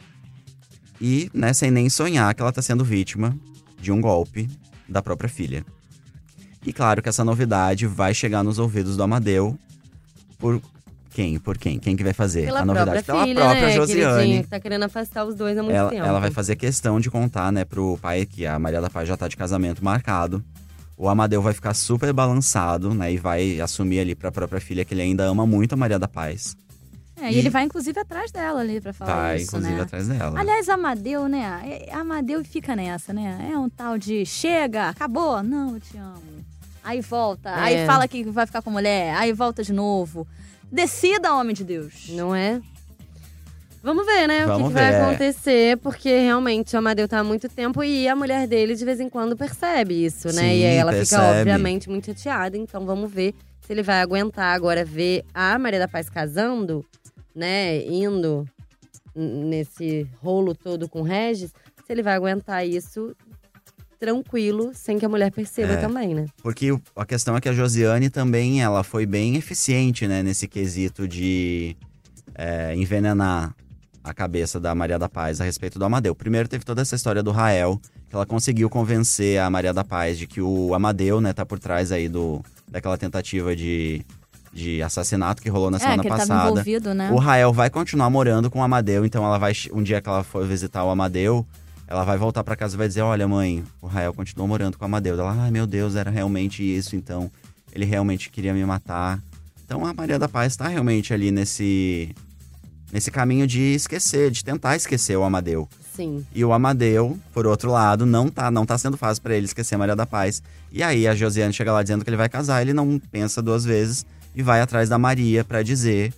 E, 1.02 1.30
né, 1.34 1.52
sem 1.52 1.70
nem 1.70 1.90
sonhar 1.90 2.34
que 2.34 2.42
ela 2.42 2.54
tá 2.54 2.62
sendo 2.62 2.86
vítima 2.86 3.38
de 3.82 3.92
um 3.92 4.00
golpe 4.00 4.50
da 4.88 5.02
própria 5.02 5.30
filha. 5.30 5.66
E 6.66 6.74
claro 6.74 7.02
que 7.02 7.10
essa 7.10 7.24
novidade 7.24 7.86
vai 7.86 8.14
chegar 8.14 8.44
nos 8.44 8.58
ouvidos 8.60 8.98
do 8.98 9.04
Amadeu 9.04 9.58
por 10.40 10.60
quem? 11.12 11.40
Por 11.40 11.58
quem? 11.58 11.80
Quem 11.80 11.96
que 11.96 12.04
vai 12.04 12.12
fazer 12.12 12.46
Pela 12.46 12.62
a 12.62 12.66
novidade? 12.66 13.04
própria 13.04 13.24
filha, 13.24 13.36
Pela 13.36 13.46
própria 13.52 13.68
né? 13.68 13.74
Josiane. 13.76 14.44
Que 14.44 14.50
tá 14.50 14.60
querendo 14.60 14.84
afastar 14.84 15.26
os 15.26 15.36
dois 15.36 15.58
há 15.58 15.64
muito 15.64 15.76
Ela, 15.76 15.90
tempo. 15.90 16.04
ela 16.06 16.20
vai 16.20 16.32
fazer 16.32 16.56
questão 16.56 17.00
de 17.00 17.10
contar, 17.10 17.52
né, 17.52 17.64
pro 17.64 17.98
pai 18.02 18.26
que 18.26 18.46
a 18.46 18.58
Maria 18.60 18.82
da 18.82 18.90
Paz 18.90 19.08
já 19.08 19.16
tá 19.16 19.28
de 19.28 19.38
casamento 19.38 19.84
marcado. 19.84 20.44
O 20.98 21.08
Amadeu 21.08 21.42
vai 21.42 21.54
ficar 21.54 21.74
super 21.74 22.12
balançado, 22.12 22.94
né, 22.94 23.14
e 23.14 23.18
vai 23.18 23.60
assumir 23.62 24.00
ali 24.00 24.16
pra 24.16 24.32
própria 24.32 24.60
filha 24.60 24.84
que 24.84 24.94
ele 24.94 25.02
ainda 25.04 25.24
ama 25.24 25.46
muito 25.46 25.74
a 25.74 25.78
Maria 25.78 26.00
da 26.00 26.08
Paz. 26.08 26.56
É, 27.22 27.32
e 27.32 27.38
ele 27.38 27.50
vai, 27.50 27.64
inclusive, 27.64 27.98
atrás 27.98 28.30
dela 28.30 28.60
ali 28.60 28.82
pra 28.82 28.92
falar 28.92 29.16
vai, 29.16 29.38
isso, 29.38 29.46
inclusive, 29.56 29.74
né? 29.76 29.82
atrás 29.84 30.08
dela. 30.10 30.38
Aliás, 30.38 30.68
Amadeu, 30.68 31.30
né? 31.30 31.62
É- 31.88 31.94
Amadeu 31.94 32.44
fica 32.44 32.76
nessa, 32.76 33.14
né? 33.14 33.52
É 33.54 33.58
um 33.58 33.70
tal 33.70 33.98
de 33.98 34.26
chega, 34.26 34.90
acabou, 34.90 35.42
não, 35.42 35.76
eu 35.76 35.80
te 35.80 35.98
amo. 35.98 36.22
Aí 36.86 37.02
volta, 37.02 37.50
É. 37.50 37.54
aí 37.60 37.86
fala 37.88 38.08
que 38.08 38.24
vai 38.26 38.46
ficar 38.46 38.62
com 38.62 38.70
mulher, 38.70 39.16
aí 39.16 39.34
volta 39.34 39.64
de 39.64 39.74
novo. 39.74 40.28
Decida, 40.72 41.34
homem 41.34 41.56
de 41.56 41.64
Deus. 41.64 42.10
Não 42.10 42.34
é? 42.36 42.62
Vamos 43.82 44.06
ver, 44.06 44.28
né? 44.28 44.38
o 44.40 44.42
que, 44.42 44.46
Vamos 44.48 44.68
que 44.70 44.74
vai 44.74 44.96
acontecer, 44.96 45.78
porque 45.78 46.10
realmente 46.10 46.76
o 46.76 46.80
Amadeu 46.80 47.08
tá 47.08 47.20
há 47.20 47.24
muito 47.24 47.48
tempo 47.48 47.84
e 47.84 48.08
a 48.08 48.16
mulher 48.16 48.48
dele 48.48 48.76
de 48.76 48.84
vez 48.86 49.00
em 49.00 49.10
quando 49.10 49.36
percebe 49.38 50.06
isso, 50.06 50.28
né? 50.30 50.42
Sim, 50.42 50.60
e 50.60 50.66
aí 50.66 50.76
ela 50.76 50.92
fica, 50.92 51.18
percebe. 51.18 51.40
obviamente, 51.42 51.90
muito 51.90 52.06
chateada. 52.08 52.58
Então 52.58 52.84
vamos 52.86 53.12
ver 53.12 53.36
se 53.62 53.72
ele 53.74 53.84
vai 53.84 54.02
aguentar 54.02 54.56
agora 54.56 54.84
ver 54.86 55.24
a 55.34 55.58
Maria 55.60 55.80
da 55.80 55.88
Paz 55.88 56.10
casando, 56.10 56.84
né? 57.36 57.84
Indo 57.86 58.48
nesse 59.16 60.08
rolo 60.22 60.54
todo 60.56 60.90
com 60.90 61.02
o 61.02 61.04
Regis, 61.04 61.52
se 61.86 61.94
ele 61.94 62.02
vai 62.02 62.16
aguentar 62.16 62.68
isso 62.68 63.16
tranquilo, 64.00 64.72
sem 64.74 64.98
que 65.00 65.06
a 65.06 65.10
mulher 65.10 65.32
perceba 65.32 65.74
É. 65.74 65.78
também, 65.78 66.14
né? 66.14 66.26
Porque 66.44 66.76
a 66.96 67.06
questão 67.06 67.36
é 67.36 67.42
que 67.42 67.50
a 67.50 67.54
Josiane 67.54 68.10
também, 68.10 68.62
ela 68.62 68.84
foi 68.84 69.06
bem 69.06 69.36
eficiente, 69.36 70.08
né, 70.08 70.22
nesse 70.24 70.48
quesito 70.48 71.08
de 71.08 71.76
é, 72.36 72.76
envenenar 72.76 73.56
a 74.04 74.14
cabeça 74.14 74.60
da 74.60 74.76
Maria 74.76 75.00
da 75.00 75.10
Paz 75.10 75.42
a 75.42 75.44
respeito 75.44 75.80
do 75.80 75.86
Amadeu. 75.86 76.14
Primeiro 76.14 76.48
teve 76.48 76.64
toda 76.64 76.82
essa 76.82 76.96
história 76.96 77.24
do 77.24 77.32
Rael, 77.32 77.80
que 78.08 78.16
ela 78.16 78.26
conseguiu 78.26 78.70
convencer 78.70 79.40
a 79.40 79.50
Maria 79.50 79.74
da 79.74 79.84
Paz 79.84 80.18
de 80.20 80.28
que 80.28 80.40
o 80.42 80.74
Amadeu, 80.76 81.20
né, 81.20 81.34
tá 81.34 81.44
por 81.46 81.58
trás 81.58 81.92
aí 81.92 82.08
do, 82.08 82.44
daquela 82.70 82.98
tentativa 83.00 83.56
de, 83.56 84.06
de 84.54 84.82
assassinato 84.84 85.42
que 85.42 85.50
rolou 85.50 85.72
na 85.72 85.78
É, 85.78 85.80
semana 85.80 86.02
que 86.04 86.08
ele 86.08 86.16
tava 86.18 86.28
passada. 86.28 86.52
envolvido, 86.52 86.94
né? 86.94 87.10
O 87.12 87.18
Rael 87.18 87.52
vai 87.52 87.70
continuar 87.72 88.10
morando 88.12 88.52
com 88.52 88.60
o 88.60 88.64
Amadeu, 88.64 89.06
então 89.06 89.26
ela 89.26 89.40
vai. 89.40 89.54
Um 89.74 89.82
dia 89.82 90.00
que 90.00 90.08
ela 90.08 90.24
for 90.24 90.46
visitar 90.46 90.84
o 90.84 90.90
Amadeu, 90.92 91.44
ela 91.88 92.04
vai 92.04 92.18
voltar 92.18 92.44
pra 92.44 92.56
casa 92.56 92.76
e 92.76 92.78
vai 92.78 92.88
dizer: 92.88 93.02
Olha, 93.02 93.28
mãe, 93.28 93.64
o 93.82 93.88
Rael 93.88 94.14
continuou 94.14 94.48
morando 94.48 94.78
com 94.78 94.84
o 94.84 94.88
Amadeu. 94.88 95.14
Ela, 95.20 95.36
ai 95.44 95.52
meu 95.52 95.68
Deus, 95.68 95.96
era 95.96 96.10
realmente 96.10 96.64
isso, 96.64 96.96
então 96.96 97.32
ele 97.74 97.86
realmente 97.86 98.30
queria 98.30 98.54
me 98.54 98.66
matar. 98.66 99.22
Então 99.66 99.86
a 99.86 99.94
Maria 99.94 100.20
da 100.20 100.30
Paz 100.30 100.56
tá 100.56 100.68
realmente 100.68 101.14
ali 101.14 101.32
nesse. 101.32 102.16
Nesse 102.92 103.12
caminho 103.12 103.46
de 103.46 103.74
esquecer, 103.74 104.32
de 104.32 104.44
tentar 104.44 104.76
esquecer 104.76 105.18
o 105.18 105.24
Amadeu. 105.24 105.68
Sim. 105.96 106.26
E 106.34 106.46
o 106.46 106.54
Amadeu, 106.54 107.18
por 107.34 107.48
outro 107.48 107.72
lado, 107.72 108.06
não 108.06 108.30
tá, 108.30 108.50
não 108.52 108.66
tá 108.66 108.78
sendo 108.78 108.96
fácil 108.96 109.24
pra 109.24 109.36
ele 109.36 109.46
esquecer 109.46 109.76
a 109.76 109.78
Maria 109.78 109.96
da 109.96 110.06
Paz. 110.06 110.42
E 110.72 110.84
aí 110.84 111.08
a 111.08 111.16
Josiane 111.16 111.52
chega 111.52 111.74
lá 111.74 111.82
dizendo 111.82 112.04
que 112.04 112.10
ele 112.10 112.16
vai 112.16 112.30
casar, 112.30 112.62
ele 112.62 112.74
não 112.74 113.00
pensa 113.12 113.42
duas 113.42 113.66
vezes 113.66 114.06
e 114.36 114.44
vai 114.44 114.62
atrás 114.62 114.88
da 114.88 114.98
Maria 114.98 115.44
pra 115.44 115.64
dizer, 115.64 116.14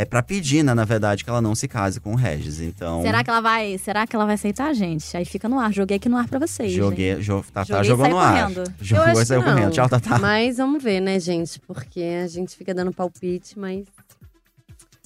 é 0.00 0.04
pra 0.04 0.22
pedir, 0.22 0.62
né, 0.62 0.72
na 0.74 0.84
verdade, 0.84 1.24
que 1.24 1.28
ela 1.28 1.40
não 1.42 1.56
se 1.56 1.66
case 1.66 1.98
com 1.98 2.12
o 2.12 2.14
Regis. 2.14 2.60
Então, 2.60 3.02
Será 3.02 3.24
que 3.24 3.30
ela 3.30 3.40
vai, 3.40 3.76
será 3.78 4.06
que 4.06 4.14
ela 4.14 4.24
vai 4.24 4.36
aceitar, 4.36 4.72
gente? 4.72 5.16
Aí 5.16 5.24
fica 5.24 5.48
no 5.48 5.58
ar. 5.58 5.72
Joguei 5.72 5.96
aqui 5.96 6.08
no 6.08 6.16
ar 6.16 6.28
pra 6.28 6.38
vocês. 6.38 6.70
joguei, 6.72 7.20
jo, 7.20 7.44
Tatá 7.52 7.64
Joguei 7.64 7.82
e 7.82 7.84
jogou 7.84 8.08
no 8.08 8.16
ar. 8.16 8.42
correndo. 8.44 8.58
Eu 8.78 8.84
Jogou 8.86 9.08
e 9.08 9.16
que 9.16 9.24
saiu 9.24 9.42
não. 9.42 9.52
correndo. 9.52 9.72
Tchau, 9.72 9.88
Tatá. 9.88 10.18
Mas 10.20 10.58
vamos 10.58 10.80
ver, 10.80 11.00
né, 11.00 11.18
gente? 11.18 11.58
Porque 11.58 12.00
a 12.24 12.28
gente 12.28 12.56
fica 12.56 12.72
dando 12.72 12.92
palpite, 12.92 13.58
mas. 13.58 13.86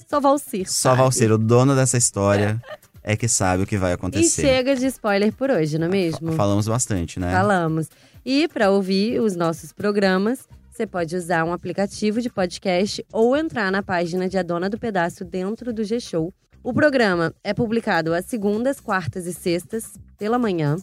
Só 0.07 0.19
Valcir. 0.19 0.71
Só. 0.71 0.93
Valcir, 0.93 1.31
o 1.31 1.39
dono 1.39 1.75
dessa 1.75 1.97
história, 1.97 2.61
é 3.01 3.15
que 3.17 3.27
sabe 3.27 3.63
o 3.63 3.65
que 3.65 3.79
vai 3.79 3.91
E 3.91 3.93
acontecer. 3.95 4.43
chega 4.43 4.75
de 4.75 4.85
spoiler 4.85 5.33
por 5.33 5.49
hoje, 5.49 5.79
não 5.79 5.87
é 5.87 5.89
mesmo? 5.89 6.33
Falamos 6.33 6.67
bastante, 6.67 7.19
né? 7.19 7.31
Falamos. 7.31 7.87
E 8.23 8.47
para 8.47 8.69
ouvir 8.69 9.19
os 9.19 9.35
nossos 9.35 9.71
programas, 9.73 10.47
você 10.73 10.87
pode 10.87 11.15
usar 11.15 11.45
um 11.45 11.53
aplicativo 11.53 12.19
de 12.19 12.31
podcast 12.31 13.05
ou 13.13 13.37
entrar 13.37 13.71
na 13.71 13.83
página 13.83 14.27
de 14.27 14.39
A 14.39 14.41
Dona 14.41 14.67
do 14.67 14.79
Pedaço 14.79 15.23
dentro 15.23 15.71
do 15.71 15.83
G-Show. 15.83 16.33
O 16.63 16.73
programa 16.73 17.31
é 17.43 17.53
publicado 17.53 18.11
às 18.11 18.25
segundas, 18.25 18.79
quartas 18.79 19.27
e 19.27 19.33
sextas, 19.33 19.93
pela 20.17 20.39
manhã. 20.39 20.77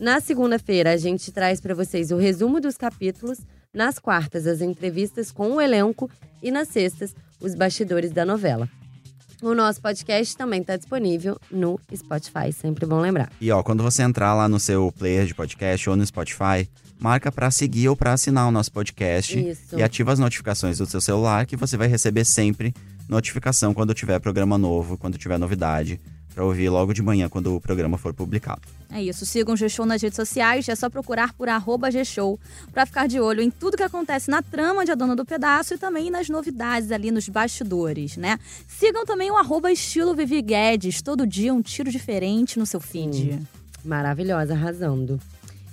Na 0.00 0.18
segunda-feira, 0.18 0.92
a 0.92 0.96
gente 0.96 1.30
traz 1.30 1.60
para 1.60 1.74
vocês 1.74 2.10
o 2.10 2.16
resumo 2.16 2.58
dos 2.58 2.78
capítulos. 2.78 3.38
Nas 3.70 3.98
quartas, 3.98 4.46
as 4.46 4.62
entrevistas 4.62 5.30
com 5.30 5.50
o 5.50 5.60
elenco. 5.60 6.10
E 6.42 6.50
nas 6.50 6.68
sextas, 6.68 7.14
os 7.38 7.54
bastidores 7.54 8.12
da 8.12 8.24
novela. 8.24 8.66
O 9.44 9.54
nosso 9.54 9.78
podcast 9.78 10.34
também 10.38 10.62
está 10.62 10.74
disponível 10.74 11.38
no 11.50 11.78
Spotify, 11.94 12.50
sempre 12.50 12.86
bom 12.86 12.98
lembrar. 12.98 13.30
E 13.38 13.52
ó, 13.52 13.62
quando 13.62 13.82
você 13.82 14.02
entrar 14.02 14.32
lá 14.32 14.48
no 14.48 14.58
seu 14.58 14.90
player 14.98 15.26
de 15.26 15.34
podcast 15.34 15.90
ou 15.90 15.94
no 15.94 16.06
Spotify, 16.06 16.66
marca 16.98 17.30
pra 17.30 17.50
seguir 17.50 17.90
ou 17.90 17.94
pra 17.94 18.14
assinar 18.14 18.48
o 18.48 18.50
nosso 18.50 18.72
podcast 18.72 19.38
Isso. 19.38 19.78
e 19.78 19.82
ativa 19.82 20.14
as 20.14 20.18
notificações 20.18 20.78
do 20.78 20.86
seu 20.86 20.98
celular 20.98 21.44
que 21.44 21.56
você 21.56 21.76
vai 21.76 21.88
receber 21.88 22.24
sempre 22.24 22.72
notificação 23.06 23.74
quando 23.74 23.92
tiver 23.92 24.18
programa 24.18 24.56
novo, 24.56 24.96
quando 24.96 25.18
tiver 25.18 25.38
novidade, 25.38 26.00
pra 26.34 26.44
ouvir 26.44 26.68
logo 26.68 26.92
de 26.92 27.00
manhã 27.00 27.28
quando 27.28 27.54
o 27.54 27.60
programa 27.60 27.96
for 27.96 28.12
publicado. 28.12 28.62
É 28.90 29.02
isso. 29.02 29.24
Sigam 29.24 29.54
o 29.54 29.56
G-Show 29.56 29.86
nas 29.86 30.02
redes 30.02 30.16
sociais. 30.16 30.68
É 30.68 30.74
só 30.74 30.90
procurar 30.90 31.32
por 31.32 31.48
arroba 31.48 31.90
G-Show 31.90 32.38
pra 32.72 32.84
ficar 32.84 33.06
de 33.06 33.20
olho 33.20 33.40
em 33.40 33.50
tudo 33.50 33.76
que 33.76 33.82
acontece 33.82 34.30
na 34.30 34.42
trama 34.42 34.84
de 34.84 34.90
A 34.90 34.94
Dona 34.94 35.14
do 35.14 35.24
Pedaço 35.24 35.74
e 35.74 35.78
também 35.78 36.10
nas 36.10 36.28
novidades 36.28 36.90
ali 36.90 37.10
nos 37.10 37.28
bastidores, 37.28 38.16
né? 38.16 38.38
Sigam 38.66 39.06
também 39.06 39.30
o 39.30 39.36
arroba 39.36 39.70
estilo 39.70 40.14
Vivi 40.14 40.42
Guedes. 40.42 41.00
Todo 41.00 41.26
dia 41.26 41.54
um 41.54 41.62
tiro 41.62 41.90
diferente 41.90 42.58
no 42.58 42.66
seu 42.66 42.80
feed. 42.80 43.40
Maravilhosa, 43.84 44.54
arrasando. 44.54 45.20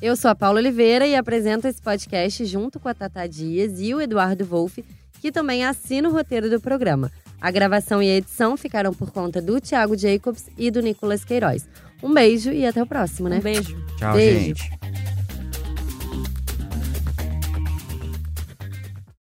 Eu 0.01 0.15
sou 0.15 0.31
a 0.31 0.35
Paula 0.35 0.59
Oliveira 0.59 1.05
e 1.05 1.15
apresento 1.15 1.67
esse 1.67 1.81
podcast 1.81 2.43
junto 2.45 2.79
com 2.79 2.89
a 2.89 2.93
Tata 2.93 3.27
Dias 3.27 3.79
e 3.79 3.93
o 3.93 4.01
Eduardo 4.01 4.43
Wolff, 4.45 4.83
que 5.21 5.31
também 5.31 5.63
assina 5.63 6.09
o 6.09 6.11
roteiro 6.11 6.49
do 6.49 6.59
programa. 6.59 7.11
A 7.41 7.49
gravação 7.49 8.01
e 8.03 8.09
a 8.09 8.17
edição 8.17 8.55
ficaram 8.55 8.93
por 8.93 9.11
conta 9.11 9.41
do 9.41 9.59
Thiago 9.59 9.97
Jacobs 9.97 10.47
e 10.57 10.69
do 10.69 10.79
Nicolas 10.81 11.25
Queiroz. 11.25 11.67
Um 12.03 12.13
beijo 12.13 12.51
e 12.51 12.65
até 12.65 12.81
o 12.81 12.85
próximo, 12.85 13.27
né? 13.27 13.37
Um 13.37 13.41
beijo. 13.41 13.75
Tchau, 13.97 14.13
Beijo. 14.13 14.45
gente. 14.45 15.00